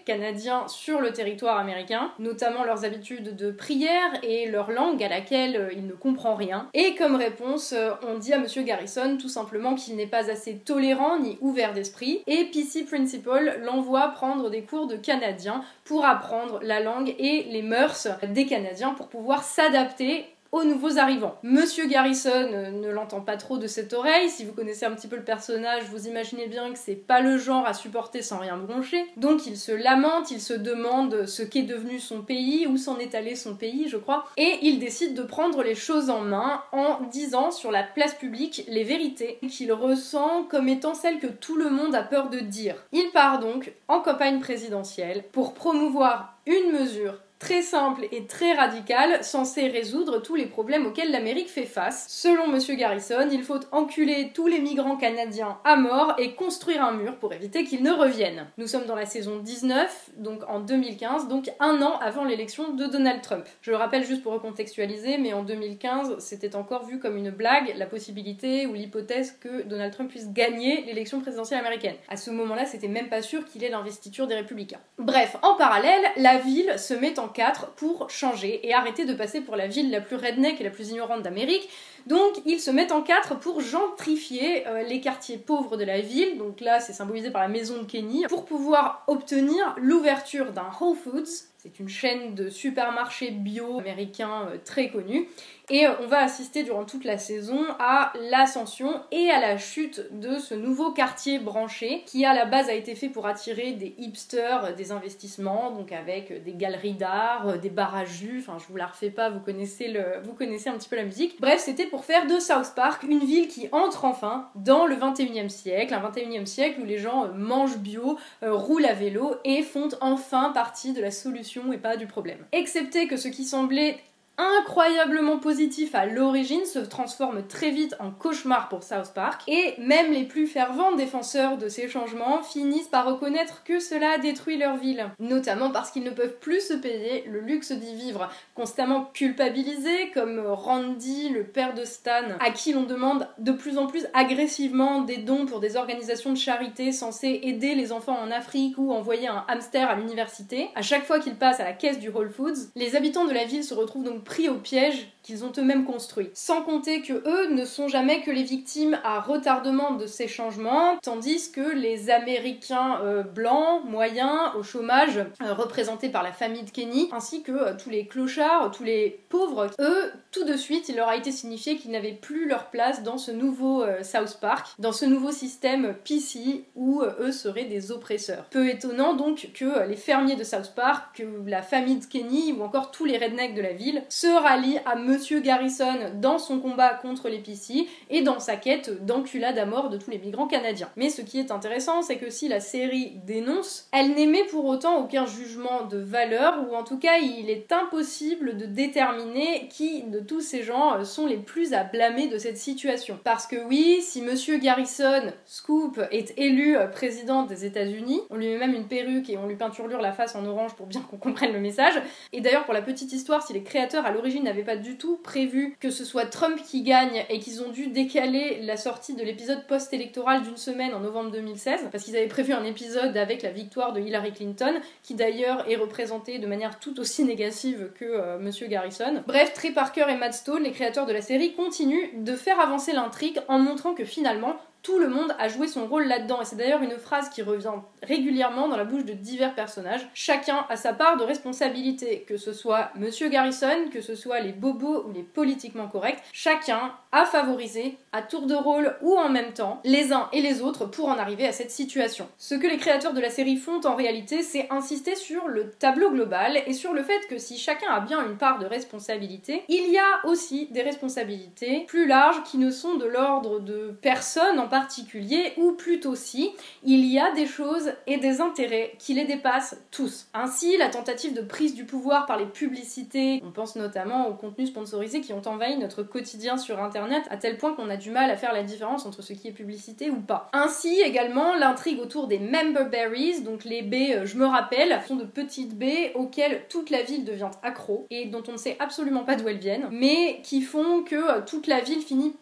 canadiens 0.05 0.67
sur 0.69 1.01
le 1.01 1.13
territoire 1.13 1.59
américain, 1.59 2.13
notamment 2.19 2.65
leurs 2.65 2.85
habitudes 2.85 3.37
de 3.37 3.51
prière 3.51 4.13
et 4.23 4.47
leur 4.47 4.71
langue 4.71 5.03
à 5.03 5.09
laquelle 5.09 5.57
euh, 5.57 5.73
il 5.73 5.87
ne 5.87 5.93
comprend 5.93 6.35
rien. 6.35 6.69
Et 6.75 6.95
comme 6.95 7.17
réponse, 7.17 7.75
on 8.07 8.19
dit 8.19 8.33
à 8.33 8.39
Monsieur 8.39 8.63
Garrison 8.63 9.17
tout 9.21 9.29
simplement 9.29 9.75
qu'il 9.75 9.97
n'est 9.97 10.07
pas 10.07 10.31
assez 10.31 10.57
tolérant 10.57 11.19
ni 11.19 11.39
ouvert 11.41 11.73
d'esprit, 11.73 12.23
et 12.27 12.45
PC 12.45 12.85
Principal 12.85 13.61
l'envoie 13.65 14.09
prendre 14.09 14.51
des 14.51 14.63
cours 14.63 14.87
de 14.87 14.97
canadien 14.97 15.63
pour 15.85 16.05
apprendre 16.05 16.61
la 16.63 16.81
langue 16.81 17.15
et 17.19 17.45
les 17.45 17.63
mœurs 17.63 18.09
des 18.23 18.47
Canadiens 18.47 18.95
pour 18.95 19.09
pouvoir 19.09 19.45
s'adapter 19.45 20.27
aux 20.57 20.65
nouveaux 20.65 20.99
arrivants. 20.99 21.37
Monsieur 21.43 21.87
Garrison 21.87 22.31
euh, 22.31 22.71
ne 22.71 22.89
l'entend 22.89 23.21
pas 23.21 23.37
trop 23.37 23.59
de 23.59 23.67
cette 23.67 23.93
oreille. 23.93 24.29
Si 24.31 24.45
vous 24.45 24.53
connaissez 24.53 24.87
un 24.87 24.93
petit 24.93 25.09
peu 25.09 25.17
le 25.17 25.25
personnage, 25.25 25.85
vous 25.91 26.09
imaginez 26.09 26.47
bien 26.47 26.73
que 26.73 26.79
c'est 26.79 26.95
pas 26.95 27.21
le 27.21 27.39
genre 27.39 27.67
à 27.67 27.75
supporter 27.75 28.23
sans 28.23 28.39
rien 28.39 28.57
broncher. 28.57 29.05
Donc 29.17 29.47
il 29.47 29.57
se 29.57 29.73
lamente, 29.73 30.31
il 30.31 30.41
se 30.41 30.55
demande 30.55 31.27
ce 31.27 31.43
qu'est 31.43 31.63
devenu 31.63 31.99
son 31.99 32.23
pays, 32.23 32.67
où 32.67 32.77
s'en 32.77 32.99
est 32.99 33.15
allé 33.15 33.37
son 33.37 33.55
pays, 33.55 33.89
je 33.89 33.97
crois, 33.97 34.27
et 34.37 34.59
il 34.63 34.79
décide 34.79 35.15
de 35.15 35.23
prendre 35.23 35.63
les 35.63 35.75
choses 35.75 36.11
en 36.11 36.21
main 36.21 36.63
en 36.73 37.01
disant 37.11 37.51
sur 37.51 37.71
la 37.71 37.83
place 37.83 38.15
publique 38.15 38.65
les 38.69 38.85
vérités 38.85 39.39
qu'il 39.49 39.73
ressent 39.73 40.45
comme 40.45 40.69
étant 40.69 40.95
celles 40.95 41.19
que 41.19 41.27
tout 41.27 41.57
le 41.57 41.71
monde 41.71 41.95
a 41.95 42.03
peur 42.03 42.31
de 42.31 42.41
dire. 42.41 42.77
Il 42.93 43.11
part 43.13 43.39
donc 43.39 43.73
en 43.89 44.01
campagne 44.01 44.41
présidentielle 44.41 45.25
pour 45.33 45.55
promouvoir 45.55 46.39
une 46.47 46.73
mesure 46.73 47.15
très 47.39 47.63
simple 47.63 48.07
et 48.13 48.27
très 48.27 48.55
radical, 48.55 49.23
censé 49.23 49.69
résoudre 49.69 50.19
tous 50.23 50.35
les 50.35 50.47
problèmes 50.47 50.87
auxquels 50.87 51.11
l'Amérique 51.11 51.49
fait 51.49 51.67
face. 51.67 52.07
Selon 52.09 52.49
Monsieur 52.49 52.75
Garrison, 52.75 53.29
il 53.31 53.43
faut 53.43 53.61
enculer 53.73 54.31
tous 54.35 54.47
les 54.47 54.61
migrants 54.61 54.97
canadiens 54.97 55.59
à 55.65 55.77
mort 55.77 56.15
et 56.19 56.35
construire 56.35 56.83
un 56.83 56.93
mur 56.93 57.17
pour 57.17 57.33
éviter 57.33 57.65
qu'ils 57.65 57.83
ne 57.83 57.93
reviennent. 57.93 58.47
Nous 58.59 58.67
sommes 58.67 58.87
dans 58.87 58.95
la 58.95 59.07
saison 59.07 59.39
19, 59.39 60.11
donc 60.17 60.43
en 60.49 60.61
2015, 60.61 61.29
donc 61.29 61.51
un 61.61 61.83
an 61.83 61.99
avant 62.01 62.25
l'élection 62.25 62.73
de 62.73 62.87
Donald 62.87 63.21
Trump. 63.23 63.45
Je 63.61 63.71
le 63.71 63.77
rappelle 63.77 64.05
juste 64.05 64.23
pour 64.23 64.33
recontextualiser, 64.33 65.19
mais 65.19 65.33
en 65.33 65.43
2015, 65.43 66.19
c'était 66.19 66.57
encore 66.57 66.87
vu 66.87 66.99
comme 66.99 67.17
une 67.17 67.31
blague 67.31 67.75
la 67.77 67.87
possibilité 67.87 68.67
ou 68.67 68.75
l'hypothèse 68.75 69.37
que 69.41 69.63
Donald 69.63 69.93
Trump 69.93 70.11
puisse 70.11 70.31
gagner 70.33 70.85
l'élection 70.85 71.21
présidentielle 71.21 71.61
américaine. 71.61 71.97
À 72.09 72.17
ce 72.17 72.31
moment-là, 72.31 72.65
c'était 72.65 72.89
même 72.89 73.09
pas 73.09 73.23
sûr 73.23 73.45
qu'il 73.45 73.65
ait 73.65 73.69
l'investiture 73.69 74.27
des 74.27 74.35
républicains. 74.35 74.81
Bref, 74.99 75.37
en 75.43 75.55
parallèle, 75.57 76.03
la 76.17 76.39
ville 76.39 76.79
se 76.79 76.95
met 76.95 77.19
en 77.19 77.26
4 77.29 77.73
pour 77.73 78.11
changer 78.11 78.67
et 78.67 78.75
arrêter 78.75 79.05
de 79.05 79.15
passer 79.15 79.41
pour 79.41 79.57
la 79.57 79.67
ville 79.67 79.91
la 79.91 80.01
plus 80.01 80.17
redneck 80.17 80.61
et 80.61 80.65
la 80.65 80.71
plus 80.71 80.91
ignorante 80.91 81.23
d'Amérique. 81.23 81.69
Donc 82.07 82.41
ils 82.45 82.61
se 82.61 82.71
mettent 82.71 82.93
en 82.93 83.03
4 83.03 83.39
pour 83.39 83.61
gentrifier 83.61 84.67
euh, 84.67 84.83
les 84.83 85.01
quartiers 85.01 85.39
pauvres 85.39 85.77
de 85.77 85.85
la 85.85 86.01
ville, 86.01 86.39
donc 86.39 86.61
là 86.61 86.81
c'est 86.81 86.93
symbolisé 86.93 87.31
par 87.31 87.43
la 87.43 87.49
maison 87.49 87.79
de 87.79 87.85
Kenny, 87.85 88.25
pour 88.29 88.45
pouvoir 88.45 89.03
obtenir 89.09 89.75
l'ouverture 89.79 90.53
d'un 90.53 90.71
Whole 90.81 90.97
Foods, 90.97 91.47
c'est 91.67 91.81
une 91.81 91.89
chaîne 91.89 92.35
de 92.35 92.49
supermarchés 92.49 93.31
bio 93.31 93.79
américains 93.81 94.49
euh, 94.49 94.57
très 94.65 94.89
connue, 94.89 95.29
et 95.69 95.87
euh, 95.87 95.93
on 96.01 96.07
va 96.07 96.19
assister 96.19 96.63
durant 96.63 96.85
toute 96.85 97.05
la 97.05 97.19
saison 97.19 97.61
à 97.81 98.13
l'ascension 98.31 99.01
et 99.11 99.31
à 99.31 99.41
la 99.41 99.59
chute 99.59 100.01
de 100.13 100.39
ce 100.39 100.55
nouveau 100.55 100.93
quartier 100.93 101.41
branché 101.41 102.05
qui 102.07 102.25
à 102.25 102.35
la 102.35 102.45
base 102.45 102.69
a 102.69 102.75
été 102.75 102.95
fait 102.95 103.09
pour 103.09 103.27
attirer 103.27 103.73
des 103.73 103.95
hipsters, 103.99 104.65
euh, 104.65 104.73
des 104.73 104.93
investissements, 104.93 105.73
donc 105.73 105.91
avec 105.91 106.45
des 106.45 106.53
galeries 106.53 106.93
d'art, 106.93 107.59
des 107.59 107.71
bars 107.71 107.97
à 107.97 108.05
jus, 108.05 108.45
enfin 108.47 108.59
je 108.61 108.71
vous 108.71 108.77
la 108.77 108.87
refais 108.87 109.11
pas, 109.11 109.29
vous 109.31 109.41
connaissez, 109.41 109.89
le, 109.89 110.21
vous 110.23 110.35
connaissez 110.35 110.69
un 110.69 110.75
petit 110.75 110.89
peu 110.89 110.97
la 110.97 111.05
musique. 111.05 111.41
Bref, 111.41 111.61
c'était 111.61 111.87
pour 111.87 112.05
faire 112.05 112.27
de 112.27 112.39
South 112.39 112.73
Park 112.77 113.03
une 113.03 113.25
ville 113.25 113.49
qui 113.49 113.69
entre 113.73 114.05
enfin 114.05 114.49
dans 114.55 114.87
le 114.87 114.95
21e 114.95 115.49
siècle, 115.49 115.95
un 115.95 116.11
21e 116.11 116.47
siècle 116.47 116.81
où 116.81 116.85
les 116.85 116.99
gens 116.99 117.29
mangent 117.35 117.79
bio, 117.79 118.19
roulent 118.43 118.87
à 118.87 118.95
vélo 118.95 119.35
et 119.45 119.63
font 119.63 119.89
enfin 120.01 120.51
partie 120.51 120.93
de 120.93 121.01
la 121.01 121.11
solution 121.11 121.56
et 121.73 121.79
pas 121.79 121.97
du 121.97 122.07
problème. 122.07 122.39
Excepté 122.53 123.07
que 123.07 123.17
ce 123.17 123.29
qui 123.29 123.45
semblait 123.45 123.99
incroyablement 124.39 125.39
positif 125.39 125.95
à 125.95 126.07
l'origine 126.07 126.65
se 126.67 126.79
transforme 126.79 127.47
très 127.47 127.71
vite 127.71 127.95
en 128.01 128.11
cauchemar 128.11 128.69
pour 128.69 128.83
South 128.83 129.13
Park 129.15 129.43
et 129.47 129.75
même 129.79 130.13
les 130.13 130.25
plus 130.25 130.47
fervents 130.47 130.95
défenseurs 130.95 131.57
de 131.57 131.69
ces 131.69 131.89
changements 131.89 132.43
finissent 132.43 132.89
par 132.89 133.07
reconnaître 133.07 133.65
que 133.65 133.81
cela 133.81 134.19
détruit 134.19 134.59
leur 134.59 134.77
ville, 134.77 135.07
notamment 135.19 135.71
parce 135.71 135.91
qu'ils 135.91 136.05
ne 136.05 136.11
peuvent 136.11 136.39
plus 136.39 136.61
se 136.61 136.75
payer 136.75 137.25
le 137.27 137.41
luxe 137.41 137.73
d'y 137.73 137.95
vivre, 137.95 138.29
constamment 138.55 139.11
culpabilisés 139.15 140.11
comme 140.13 140.41
Randy, 140.47 141.31
le 141.31 141.45
père 141.45 141.75
de 141.75 141.85
Stan, 141.85 142.37
à 142.41 142.51
qui 142.51 142.73
l'on 142.73 142.83
demande 142.83 143.29
de 143.39 143.53
plus 143.53 143.79
en 143.79 143.87
plus 143.87 144.07
agressivement 144.13 145.01
des 145.01 145.19
dons 145.19 145.47
pour 145.47 145.61
des 145.61 145.77
organisations 145.77 146.33
de 146.33 146.39
charité 146.39 146.93
censées 146.93 147.41
aider 147.43 147.75
les 147.75 147.93
enfants 147.93 148.19
en 148.19 148.31
Afrique 148.31 148.77
ou 148.79 148.93
envoyer 148.93 149.29
un 149.29 149.45
hamster 149.49 149.89
à 149.89 149.95
l'université. 149.95 150.69
À 150.75 150.83
chaque 150.83 151.05
fois 151.05 151.21
qu'il 151.21 151.37
passe 151.37 151.61
à 151.61 151.65
la 151.65 151.73
caisse 151.73 151.99
du 151.99 152.11
Whole 152.11 152.31
Foods, 152.31 152.71
les 152.75 152.97
habitants 152.97 153.25
de 153.25 153.33
la 153.33 153.45
ville 153.45 153.65
se 153.65 153.75
retrouvent 153.75 154.05
donc 154.05 154.25
pris 154.27 154.49
au 154.49 154.57
piège 154.57 155.09
qu'ils 155.27 155.45
ont 155.45 155.53
eux-mêmes 155.59 155.85
construit. 155.85 156.31
Sans 156.35 156.63
compter 156.63 157.03
que 157.03 157.13
eux 157.13 157.51
ne 157.51 157.65
sont 157.65 157.89
jamais 157.89 158.23
que 158.23 158.31
les 158.31 158.45
victimes 158.45 158.99
à 159.03 159.21
retardement 159.21 159.93
de 159.95 160.07
ces 160.07 160.29
changements, 160.29 160.97
tandis 161.03 161.51
que 161.51 161.75
les 161.75 162.11
Américains 162.11 163.01
euh, 163.03 163.25
blancs, 163.25 163.83
moyens, 163.85 164.53
au 164.57 164.63
chômage, 164.63 165.19
euh, 165.19 165.53
représentés 165.53 166.09
par 166.09 166.23
la 166.23 166.33
famille 166.33 166.63
de 166.63 166.71
Kenny, 166.71 167.09
ainsi 167.13 167.43
que 167.43 167.53
euh, 167.53 167.73
tous 167.77 167.91
les 167.91 168.07
clochards, 168.07 168.71
tous 168.71 168.85
les 168.85 169.25
pauvres, 169.29 169.71
eux, 169.81 170.13
tout 170.31 170.45
de 170.45 170.57
suite, 170.57 170.89
il 170.89 170.97
leur 170.97 171.09
a 171.09 171.17
été 171.17 171.33
signifié 171.33 171.77
qu'ils 171.77 171.91
n'avaient 171.91 172.13
plus 172.13 172.47
leur 172.47 172.71
place 172.71 173.03
dans 173.03 173.19
ce 173.19 173.33
nouveau 173.33 173.85
South 174.03 174.39
Park, 174.41 174.69
dans 174.79 174.93
ce 174.93 175.07
nouveau 175.07 175.33
système 175.33 175.95
PC 176.05 176.65
où 176.77 177.03
eux 177.03 177.33
seraient 177.33 177.65
des 177.65 177.91
oppresseurs. 177.91 178.45
Peu 178.51 178.69
étonnant 178.69 179.15
donc 179.15 179.49
que 179.55 179.89
les 179.89 179.97
fermiers 179.97 180.37
de 180.37 180.45
South 180.45 180.73
Park, 180.77 181.17
que 181.17 181.25
la 181.47 181.63
famille 181.63 181.97
de 181.97 182.05
Kenny 182.05 182.53
ou 182.53 182.63
encore 182.63 182.91
tous 182.91 183.07
les 183.07 183.17
rednecks 183.17 183.55
de 183.55 183.63
la 183.63 183.73
ville 183.73 184.03
se 184.11 184.27
rallient 184.27 184.81
à 184.85 184.95
Monsieur 185.17 185.41
Garrison 185.41 186.13
dans 186.21 186.37
son 186.37 186.61
combat 186.61 186.91
contre 186.91 187.31
les 187.31 187.39
PC 187.39 187.89
et 188.11 188.21
dans 188.21 188.39
sa 188.39 188.57
quête 188.57 189.07
d'enculade 189.07 189.57
à 189.57 189.65
mort 189.65 189.89
de 189.89 189.97
tous 189.97 190.11
les 190.11 190.19
migrants 190.19 190.47
canadiens. 190.47 190.91
Mais 190.95 191.09
ce 191.09 191.23
qui 191.23 191.39
est 191.39 191.51
intéressant, 191.51 192.03
c'est 192.03 192.19
que 192.19 192.29
si 192.29 192.49
la 192.49 192.61
série 192.61 193.13
dénonce, 193.25 193.89
elle 193.93 194.11
n'émet 194.11 194.45
pour 194.45 194.67
autant 194.67 195.03
aucun 195.03 195.25
jugement 195.25 195.87
de 195.91 195.97
valeur, 195.97 196.67
ou 196.69 196.75
en 196.77 196.85
tout 196.85 196.99
cas 196.99 197.17
il 197.17 197.49
est 197.49 197.73
impossible 197.73 198.59
de 198.59 198.67
déterminer 198.67 199.69
qui 199.71 200.03
de 200.03 200.21
tous 200.21 200.43
ces 200.43 200.63
gens 200.63 201.03
sont 201.03 201.25
les 201.25 201.39
plus 201.39 201.73
à 201.73 201.83
blâmer 201.83 202.29
de 202.29 202.37
cette 202.37 202.59
situation. 202.59 203.19
Parce 203.25 203.47
que 203.47 203.57
oui, 203.65 204.03
si 204.03 204.21
Monsieur 204.21 204.59
Garrison, 204.59 205.33
Scoop, 205.47 205.99
est 206.11 206.35
élu 206.37 206.77
président 206.93 207.45
des 207.45 207.65
États-Unis, 207.65 208.21
on 208.29 208.37
lui 208.37 208.49
met 208.49 208.59
même 208.59 208.75
une 208.75 208.87
perruque 208.87 209.31
et 209.31 209.39
on 209.39 209.47
lui 209.47 209.57
peinturlure 209.57 210.03
la 210.03 210.13
face 210.13 210.37
en 210.37 210.45
orange 210.45 210.75
pour 210.75 210.85
bien 210.85 211.01
qu'on 211.01 211.17
comprenne 211.17 211.55
le 211.55 211.61
message. 211.61 211.95
Et 212.35 212.43
d'ailleurs, 212.43 212.67
pour 212.67 212.75
la 212.75 212.83
petite 212.83 213.15
histoire, 213.15 213.43
si 213.43 213.55
les 213.55 213.63
créateurs 213.63 214.05
à 214.05 214.11
l'origine 214.11 214.45
n'avaient 214.45 214.63
pas 214.63 214.77
du 214.77 214.99
tout 214.99 215.06
prévu 215.15 215.77
que 215.81 215.91
ce 215.91 216.05
soit 216.05 216.27
Trump 216.27 216.59
qui 216.63 216.83
gagne 216.83 217.25
et 217.29 217.39
qu'ils 217.39 217.63
ont 217.63 217.71
dû 217.71 217.87
décaler 217.87 218.61
la 218.63 218.77
sortie 218.77 219.15
de 219.15 219.23
l'épisode 219.23 219.67
post-électoral 219.67 220.43
d'une 220.43 220.57
semaine 220.57 220.93
en 220.95 221.01
novembre 221.01 221.31
2016, 221.31 221.89
parce 221.93 222.05
qu'ils 222.05 222.17
avaient 222.17 222.27
prévu 222.27 222.53
un 222.53 222.65
épisode 222.65 223.17
avec 223.17 223.43
la 223.43 223.51
victoire 223.51 223.93
de 223.93 224.01
Hillary 224.01 224.33
Clinton, 224.33 224.75
qui 225.03 225.15
d'ailleurs 225.15 225.69
est 225.71 225.77
représenté 225.77 226.39
de 226.39 226.47
manière 226.47 226.79
tout 226.81 226.99
aussi 226.99 227.25
négative 227.25 227.91
que 227.99 228.05
euh, 228.05 228.39
Monsieur 228.39 228.67
Garrison. 228.67 229.23
Bref, 229.27 229.53
Trey 229.53 229.71
Parker 229.71 230.07
et 230.09 230.17
Matt 230.17 230.35
Stone, 230.35 230.65
les 230.65 230.73
créateurs 230.73 231.07
de 231.07 231.13
la 231.13 231.23
série, 231.23 231.55
continuent 231.55 232.25
de 232.25 232.35
faire 232.35 232.61
avancer 232.61 232.93
l'intrigue 232.93 233.41
en 233.49 233.59
montrant 233.59 233.95
que 233.95 234.05
finalement, 234.05 234.57
tout 234.87 235.01
le 235.01 235.09
monde 235.09 235.35
a 235.41 235.49
joué 235.49 235.67
son 235.67 235.89
rôle 235.89 236.07
là-dedans. 236.07 236.41
Et 236.41 236.45
c'est 236.45 236.55
d'ailleurs 236.55 236.81
une 236.81 236.97
phrase 236.97 237.29
qui 237.29 237.43
revient 237.43 237.73
régulièrement 238.05 238.69
dans 238.69 238.77
la 238.77 238.85
bouche 238.85 239.05
de 239.05 239.15
divers 239.15 239.53
personnages. 239.53 240.07
Chacun 240.15 240.65
a 240.69 240.77
sa 240.77 240.93
part 240.93 241.17
de 241.17 241.25
responsabilité, 241.25 242.25
que 242.29 242.37
ce 242.37 242.53
soit 242.53 242.93
Monsieur 242.95 243.29
Garrison, 243.29 243.89
que 243.93 244.01
ce 244.01 244.15
soit 244.15 244.39
les 244.39 244.53
bobos 244.53 245.05
ou 245.09 245.13
les 245.13 245.25
politiquement 245.25 245.89
corrects. 245.89 246.23
Chacun 246.33 246.93
a 247.11 247.25
favorisé, 247.25 247.97
à 248.13 248.23
tour 248.23 248.43
de 248.43 248.55
rôle 248.55 248.95
ou 249.03 249.17
en 249.17 249.29
même 249.29 249.53
temps, 249.55 249.81
les 249.83 250.13
uns 250.13 250.29
et 250.33 250.41
les 250.41 250.63
autres 250.63 250.85
pour 250.85 251.09
en 251.09 251.19
arriver 251.19 251.49
à 251.49 251.53
cette 251.53 251.73
situation. 251.73 252.29
Ce 252.39 252.55
que 252.55 252.69
les 252.69 252.77
créateurs 252.77 253.13
de 253.13 253.21
la 253.21 253.31
série 253.31 253.57
font 253.57 253.81
en 253.85 253.97
réalité, 253.97 254.43
c'est 254.43 254.69
insister 254.71 255.17
sur 255.17 255.49
le 255.49 255.71
tableau 255.71 256.11
global 256.11 256.63
et 256.65 256.75
sur 256.75 256.93
le 256.93 257.03
fait 257.03 257.27
que 257.29 257.39
si 257.39 257.59
chacun 257.59 257.91
a 257.91 258.01
bien 258.01 258.25
une 258.25 258.37
part 258.37 258.61
de 258.61 258.67
responsabilité, 258.67 259.65
il 259.69 259.91
y 259.91 259.99
a 259.99 260.27
aussi 260.29 260.69
des 260.71 260.83
responsabilités 260.83 261.85
plus 261.89 262.07
larges 262.07 262.45
qui 262.45 262.59
ne 262.59 262.71
sont 262.71 262.95
de 262.95 263.07
l'ordre 263.07 263.59
de 263.59 263.97
personnes 264.01 264.61
en 264.61 264.69
particulier, 264.77 265.55
ou 265.57 265.73
plutôt 265.73 266.15
si 266.15 266.51
il 266.85 267.07
y 267.07 267.19
a 267.19 267.33
des 267.33 267.47
choses 267.47 267.93
et 268.07 268.19
des 268.19 268.43
intérêts 268.43 268.93
qui 268.99 269.15
les 269.15 269.25
dépassent 269.25 269.81
tous. 269.91 270.27
Ainsi, 270.35 270.77
la 270.77 270.91
tentative 270.91 271.33
de 271.33 271.41
prise 271.41 271.75
du 271.75 271.87
pouvoir 271.87 272.27
par 272.27 272.37
les 272.37 272.45
publicités, 272.45 273.43
on 273.43 273.53
pense 273.53 273.75
notamment 273.77 274.29
aux 274.29 274.35
contenus 274.35 274.69
sponsorisés 274.69 275.23
qui 275.23 275.33
ont 275.33 275.41
envahi 275.47 275.79
notre 275.79 276.03
quotidien 276.03 276.59
sur 276.59 276.83
internet 276.83 277.25
à 277.31 277.39
tel 277.39 277.57
point 277.57 277.73
qu'on 277.73 277.89
a 277.89 277.97
du 277.97 278.11
mal 278.11 278.31
à 278.31 278.37
faire 278.37 278.53
la 278.53 278.63
différence 278.65 279.07
entre 279.07 279.23
ce 279.23 279.33
qui 279.33 279.49
est 279.49 279.53
publicité 279.53 280.11
ou 280.11 280.21
pas. 280.21 280.51
Ainsi 280.53 281.01
également 281.01 281.57
l'intrigue 281.57 281.99
autour 281.99 282.27
des 282.27 282.39
member 282.39 282.91
berries, 282.91 283.41
donc 283.41 283.65
les 283.65 283.81
baies, 283.81 284.19
euh, 284.19 284.27
je 284.27 284.37
me 284.37 284.45
rappelle, 284.45 285.01
sont 285.09 285.17
de 285.17 285.25
petites 285.25 285.79
baies 285.79 286.13
auxquelles 286.15 286.65
toute 286.69 286.91
la 286.91 287.03
ville 287.03 287.25
devient 287.25 287.51
accro 287.63 288.07
et 288.11 288.27
dont 288.27 288.43
on 288.47 288.53
ne 288.53 288.59
sait 288.59 288.77
absolument 288.79 289.25
pas 289.25 289.37
d'où 289.37 289.49
elles 289.49 289.57
viennent, 289.57 289.89
mais 289.91 290.41
qui 290.43 290.61
font 290.61 291.03
que 291.03 291.17
euh, 291.17 291.41
toute 291.47 291.67
la 291.67 291.81
ville 291.81 292.03
finit 292.03 292.35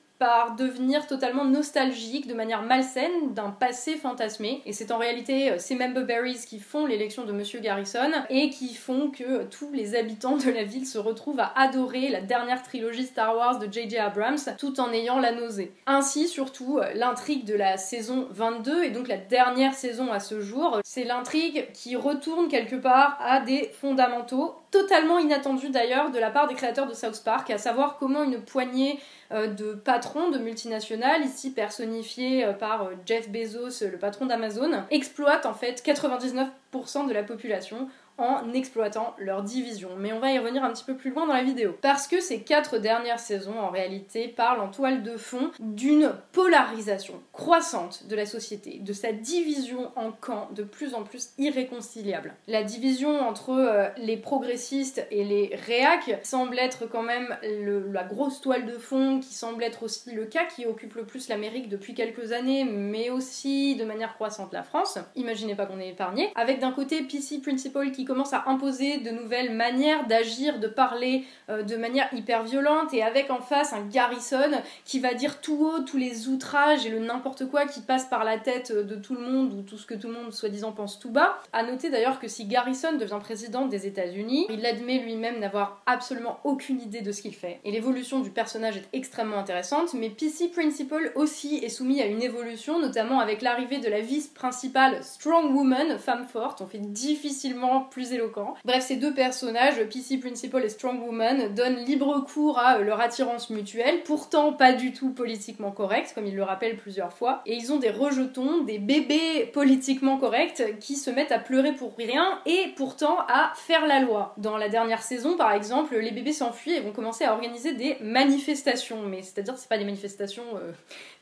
devenir 0.57 1.07
totalement 1.07 1.45
nostalgique 1.45 2.27
de 2.27 2.35
manière 2.35 2.63
malsaine 2.63 3.35
d'un 3.35 3.51
passé 3.51 3.97
fantasmé. 3.97 4.63
Et 4.67 4.73
c'est 4.73 4.93
en 4.93 4.99
réalité 4.99 5.53
euh, 5.53 5.59
ces 5.59 5.75
Member 5.75 6.05
Berries 6.05 6.45
qui 6.47 6.59
font 6.59 6.87
l'élection 6.87 7.25
de 7.25 7.33
Monsieur 7.33 7.61
Garrison 7.61 8.11
et 8.31 8.51
qui 8.51 8.75
font 8.75 9.11
que 9.11 9.45
tous 9.45 9.71
les 9.73 9.95
habitants 9.95 10.37
de 10.37 10.51
la 10.51 10.65
ville 10.65 10.87
se 10.87 10.99
retrouvent 10.99 11.41
à 11.41 11.53
adorer 11.57 12.09
la 12.09 12.21
dernière 12.21 12.63
trilogie 12.63 13.07
Star 13.07 13.37
Wars 13.37 13.59
de 13.59 13.71
J.J. 13.71 13.99
Abrams 13.99 14.39
tout 14.59 14.81
en 14.81 14.93
ayant 14.93 15.19
la 15.19 15.33
nausée. 15.33 15.73
Ainsi, 15.87 16.29
surtout, 16.29 16.79
euh, 16.79 16.93
l'intrigue 16.95 17.45
de 17.45 17.55
la 17.55 17.77
saison 17.77 18.27
22 18.31 18.85
et 18.85 18.91
donc 18.91 19.09
la 19.09 19.19
dernière 19.19 19.75
saison 19.75 20.13
à 20.13 20.21
ce 20.21 20.41
jour, 20.41 20.81
c'est 20.85 21.05
l'intrigue 21.05 21.67
qui 21.73 21.97
retourne 21.97 22.49
quelque 22.49 22.77
part 22.77 23.19
à 23.21 23.41
des 23.41 23.71
fondamentaux 23.81 24.55
totalement 24.75 25.21
inattendus 25.21 25.71
d'ailleurs 25.71 26.11
de 26.11 26.19
la 26.19 26.31
part 26.31 26.49
des 26.49 26.55
créateurs 26.55 26.89
de 26.89 26.95
South 26.95 27.23
Park, 27.25 27.49
à 27.51 27.59
savoir 27.59 27.97
comment 27.97 28.25
une 28.25 28.41
poignée 28.41 28.99
euh, 29.31 29.47
de 29.47 29.73
patrons 29.73 30.31
de 30.31 30.39
multinationales, 30.39 31.23
ici 31.23 31.53
personnifiés 31.53 32.45
euh, 32.45 32.53
par 32.53 32.83
euh, 32.83 32.95
Jeff 33.07 33.31
Bezos, 33.31 33.87
le 33.87 33.99
patron 33.99 34.27
d'Amazon, 34.27 34.83
exploitent 34.91 35.47
en 35.47 35.55
fait 35.55 35.81
99% 35.87 37.07
de 37.07 37.13
la 37.13 37.23
population 37.23 37.89
en 38.19 38.53
exploitant 38.53 39.15
leur 39.19 39.43
division. 39.43 39.91
Mais 39.99 40.13
on 40.13 40.21
va 40.21 40.33
y 40.33 40.39
revenir 40.39 40.65
un 40.65 40.73
petit 40.73 40.85
peu 40.85 40.95
plus 40.95 41.11
loin 41.11 41.27
dans 41.27 41.33
la 41.33 41.43
vidéo. 41.43 41.77
Parce 41.83 42.07
que 42.07 42.21
ces 42.21 42.43
quatre 42.43 42.79
dernières 42.79 43.19
saisons, 43.19 43.59
en 43.59 43.71
réalité, 43.71 44.29
parlent 44.29 44.61
en 44.61 44.71
toile 44.71 45.03
de 45.03 45.17
fond 45.17 45.51
d'une 45.59 46.13
polarisation 46.33 47.21
croissante 47.33 48.07
de 48.07 48.17
la 48.17 48.27
société, 48.27 48.79
de 48.81 48.93
sa 48.93 49.13
division 49.13 49.91
en 49.97 50.13
camps 50.13 50.49
de 50.53 50.63
plus 50.63 50.95
en 50.95 51.03
plus 51.03 51.31
irréconciliable. 51.39 52.35
La 52.47 52.63
division 52.63 53.21
entre 53.21 53.51
euh, 53.51 53.89
les 53.97 54.17
progressistes 54.17 55.07
et 55.11 55.25
les 55.25 55.57
réacs 55.67 56.21
semble 56.23 56.59
être 56.59 56.87
quand 56.87 57.03
même 57.03 57.37
la 57.43 58.05
grosse 58.05 58.41
toile 58.41 58.67
de 58.67 58.79
fond 58.79 59.21
qui 59.21 59.35
semble 59.35 59.63
être 59.63 59.83
aussi 59.83 60.13
le 60.13 60.25
cas 60.25 60.45
qui 60.45 60.67
occupe 60.67 60.95
le 60.95 61.05
plus 61.05 61.29
l'Amérique 61.29 61.69
depuis 61.69 61.95
quelques 61.95 62.33
années, 62.33 62.65
mais 62.65 63.11
aussi 63.11 63.77
de 63.77 63.85
manière 63.85 64.15
croissante 64.15 64.53
la 64.53 64.63
France. 64.63 64.99
Imaginez 65.17 65.55
pas 65.55 65.67
qu'on 65.67 65.81
est 65.81 65.89
épargné. 65.89 66.31
Avec 66.35 66.61
d'un 66.61 66.73
côté 66.73 67.03
PC 67.03 67.39
Principal 67.39 67.93
qui 67.93 68.04
commence 68.05 68.33
à 68.33 68.45
imposer 68.47 68.99
de 68.99 69.11
nouvelles 69.11 69.55
manières 69.55 70.07
d'agir, 70.07 70.59
de 70.59 70.69
parler 70.69 71.25
euh, 71.49 71.63
de 71.63 71.77
manière 71.77 72.09
hyper 72.13 72.43
violente, 72.43 72.93
et 72.93 73.03
avec 73.03 73.31
en 73.31 73.41
face 73.41 73.73
un 73.73 73.83
Garrison 73.87 74.51
qui 74.85 75.01
va 75.01 75.15
dire 75.15 75.41
tout 75.41 75.65
haut 75.65 75.81
tous 75.81 75.97
les 75.97 76.29
outrages 76.29 76.87
et 76.87 76.91
le 76.91 76.99
n'importe 76.99 77.49
quoi 77.49 77.67
qui 77.67 77.81
passe 77.81 78.05
par 78.07 78.25
la 78.25 78.39
tête 78.39 78.73
de 78.73 78.97
tout 78.97 79.15
le 79.15 79.21
monde, 79.21 79.53
ou 79.53 79.63
tout 79.63 79.79
ce 79.79 79.87
que 79.87 79.95
tout 79.95 80.09
le 80.09 80.15
monde 80.15 80.33
soi-disant 80.33 80.73
pense 80.73 80.99
tout 80.99 81.11
bas. 81.11 81.39
À 81.53 81.63
noter 81.63 81.91
d'ailleurs 81.91 82.19
que 82.19 82.29
si 82.29 82.47
Garrison 82.47 82.97
devient 82.97 83.19
président 83.21 83.67
des 83.67 83.87
États-Unis, 83.87 84.47
il 84.51 84.65
admet 84.67 84.99
lui-même 84.99 85.39
n'avoir 85.39 85.83
absolument 85.87 86.41
aucune 86.45 86.81
idée 86.81 87.01
de 87.01 87.13
ce 87.13 87.23
qu'il 87.23 87.35
fait. 87.35 87.61
Et 87.65 87.71
l'évolution 87.71 88.21
du 88.21 88.31
personnage 88.31 88.77
est 88.77 88.89
extrêmement 88.93 89.39
intéressante, 89.39 89.95
mais 89.95 90.11
PC 90.11 90.49
Principal 90.49 91.13
aussi 91.15 91.57
est 91.57 91.69
soumis 91.69 92.01
à 92.01 92.07
une 92.07 92.23
évolution, 92.23 92.79
notamment 92.79 93.21
avec 93.21 93.43
l'arrivée 93.43 93.79
de 93.79 93.89
la 93.89 94.01
vice 94.01 94.29
principale 94.29 95.03
Strong 95.03 95.55
Woman, 95.55 95.99
femme 95.99 96.27
forte. 96.27 96.61
On 96.61 96.67
fait 96.67 96.79
difficilement 96.79 97.83
éloquent. 98.01 98.55
Bref, 98.65 98.85
ces 98.85 98.97
deux 98.97 99.15
personnages, 99.15 99.77
PC 99.93 100.19
Principal 100.19 100.65
et 100.65 100.69
Strong 100.69 101.03
Woman, 101.03 101.55
donnent 101.55 101.85
libre 101.85 102.25
cours 102.25 102.59
à 102.59 102.79
euh, 102.79 102.85
leur 102.85 103.01
attirance 103.01 103.51
mutuelle, 103.51 104.03
pourtant 104.05 104.53
pas 104.53 104.73
du 104.73 104.93
tout 104.93 105.11
politiquement 105.11 105.71
correcte, 105.71 106.13
comme 106.15 106.27
ils 106.27 106.37
le 106.37 106.43
rappellent 106.43 106.77
plusieurs 106.77 107.13
fois, 107.13 107.43
et 107.47 107.55
ils 107.55 107.73
ont 107.73 107.79
des 107.79 107.91
rejetons, 107.91 108.63
des 108.63 108.79
bébés 108.79 109.47
politiquement 109.53 110.19
corrects 110.19 110.79
qui 110.81 110.97
se 110.97 111.11
mettent 111.11 111.33
à 111.33 111.39
pleurer 111.39 111.73
pour 111.73 111.97
rien 111.97 112.41
et 112.47 112.73
pourtant 112.77 113.19
à 113.29 113.53
faire 113.55 113.87
la 113.87 114.01
loi. 114.01 114.35
Dans 114.39 114.57
la 114.57 114.69
dernière 114.69 115.03
saison, 115.03 115.37
par 115.37 115.53
exemple, 115.53 115.97
les 115.97 116.11
bébés 116.11 116.33
s'enfuient 116.33 116.75
et 116.75 116.81
vont 116.81 116.93
commencer 116.93 117.25
à 117.25 117.33
organiser 117.33 117.73
des 117.73 117.97
manifestations, 118.01 119.03
mais 119.03 119.23
c'est-à-dire 119.23 119.57
c'est 119.57 119.69
pas 119.69 119.79
des 119.79 119.85
manifestations 119.85 120.45
euh, 120.57 120.73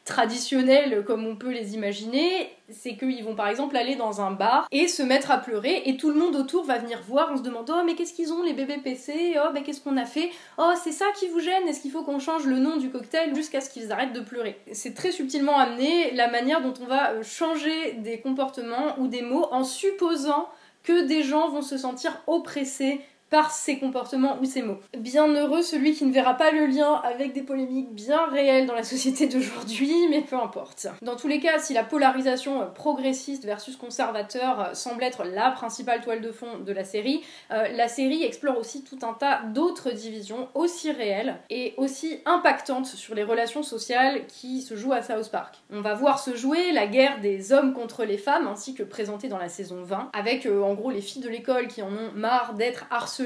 traditionnels 0.04 1.04
comme 1.06 1.26
on 1.26 1.36
peut 1.36 1.50
les 1.50 1.74
imaginer, 1.74 2.50
c'est 2.68 2.96
qu'ils 2.96 3.22
vont 3.22 3.34
par 3.34 3.48
exemple 3.48 3.76
aller 3.76 3.94
dans 3.94 4.20
un 4.20 4.30
bar 4.30 4.66
et 4.72 4.88
se 4.88 5.02
mettre 5.02 5.30
à 5.30 5.38
pleurer 5.38 5.82
et 5.86 5.96
tout 5.96 6.10
le 6.10 6.18
monde 6.18 6.34
autour 6.34 6.64
va 6.64 6.78
venir 6.78 7.00
voir 7.06 7.32
en 7.32 7.36
se 7.36 7.42
demandant 7.42 7.76
oh 7.80 7.82
mais 7.84 7.94
qu'est-ce 7.94 8.12
qu'ils 8.12 8.32
ont 8.32 8.42
les 8.42 8.52
bébés 8.52 8.78
PC 8.78 9.36
oh 9.36 9.50
mais 9.54 9.62
qu'est-ce 9.62 9.80
qu'on 9.80 9.96
a 9.96 10.04
fait? 10.04 10.30
Oh 10.58 10.72
c'est 10.82 10.92
ça 10.92 11.06
qui 11.18 11.28
vous 11.28 11.40
gêne? 11.40 11.68
Est-ce 11.68 11.80
qu'il 11.80 11.90
faut 11.90 12.02
qu'on 12.02 12.18
change 12.18 12.46
le 12.46 12.58
nom 12.58 12.76
du 12.76 12.90
cocktail 12.90 13.34
jusqu'à 13.34 13.60
ce 13.60 13.70
qu'ils 13.70 13.92
arrêtent 13.92 14.12
de 14.12 14.20
pleurer? 14.20 14.58
C'est 14.72 14.94
très 14.94 15.12
subtilement 15.12 15.56
amené 15.56 16.10
la 16.12 16.28
manière 16.28 16.62
dont 16.62 16.74
on 16.82 16.86
va 16.86 17.12
euh, 17.12 17.22
changer 17.22 17.92
des 17.98 18.20
comportements 18.20 18.98
ou 18.98 19.06
des 19.06 19.22
mots 19.22 19.46
en 19.52 19.64
supposant 19.64 20.48
que 20.82 21.06
des 21.06 21.22
gens 21.22 21.48
vont 21.48 21.62
se 21.62 21.78
sentir 21.78 22.20
oppressés 22.26 23.00
par 23.32 23.50
ses 23.50 23.78
comportements 23.78 24.36
ou 24.42 24.44
ses 24.44 24.60
mots. 24.60 24.78
Bien 24.96 25.26
heureux 25.26 25.62
celui 25.62 25.94
qui 25.94 26.04
ne 26.04 26.12
verra 26.12 26.34
pas 26.34 26.50
le 26.50 26.66
lien 26.66 27.00
avec 27.02 27.32
des 27.32 27.40
polémiques 27.40 27.90
bien 27.90 28.26
réelles 28.26 28.66
dans 28.66 28.74
la 28.74 28.82
société 28.82 29.26
d'aujourd'hui, 29.26 30.06
mais 30.10 30.20
peu 30.20 30.36
importe. 30.36 30.86
Dans 31.00 31.16
tous 31.16 31.28
les 31.28 31.40
cas, 31.40 31.58
si 31.58 31.72
la 31.72 31.82
polarisation 31.82 32.68
progressiste 32.74 33.46
versus 33.46 33.76
conservateur 33.76 34.76
semble 34.76 35.02
être 35.02 35.24
la 35.24 35.50
principale 35.50 36.02
toile 36.02 36.20
de 36.20 36.30
fond 36.30 36.58
de 36.58 36.72
la 36.72 36.84
série, 36.84 37.22
euh, 37.52 37.68
la 37.68 37.88
série 37.88 38.22
explore 38.22 38.58
aussi 38.58 38.84
tout 38.84 38.98
un 39.00 39.14
tas 39.14 39.40
d'autres 39.44 39.92
divisions 39.92 40.48
aussi 40.52 40.92
réelles 40.92 41.36
et 41.48 41.72
aussi 41.78 42.18
impactantes 42.26 42.84
sur 42.84 43.14
les 43.14 43.24
relations 43.24 43.62
sociales 43.62 44.26
qui 44.26 44.60
se 44.60 44.76
jouent 44.76 44.92
à 44.92 45.00
South 45.00 45.30
Park. 45.30 45.56
On 45.72 45.80
va 45.80 45.94
voir 45.94 46.18
se 46.18 46.36
jouer 46.36 46.70
la 46.72 46.86
guerre 46.86 47.18
des 47.20 47.54
hommes 47.54 47.72
contre 47.72 48.04
les 48.04 48.18
femmes, 48.18 48.46
ainsi 48.46 48.74
que 48.74 48.82
présentée 48.82 49.28
dans 49.28 49.38
la 49.38 49.48
saison 49.48 49.82
20, 49.82 50.10
avec 50.12 50.44
euh, 50.44 50.62
en 50.62 50.74
gros 50.74 50.90
les 50.90 51.00
filles 51.00 51.22
de 51.22 51.30
l'école 51.30 51.68
qui 51.68 51.80
en 51.80 51.88
ont 51.88 52.12
marre 52.14 52.52
d'être 52.52 52.84
harcelées 52.90 53.21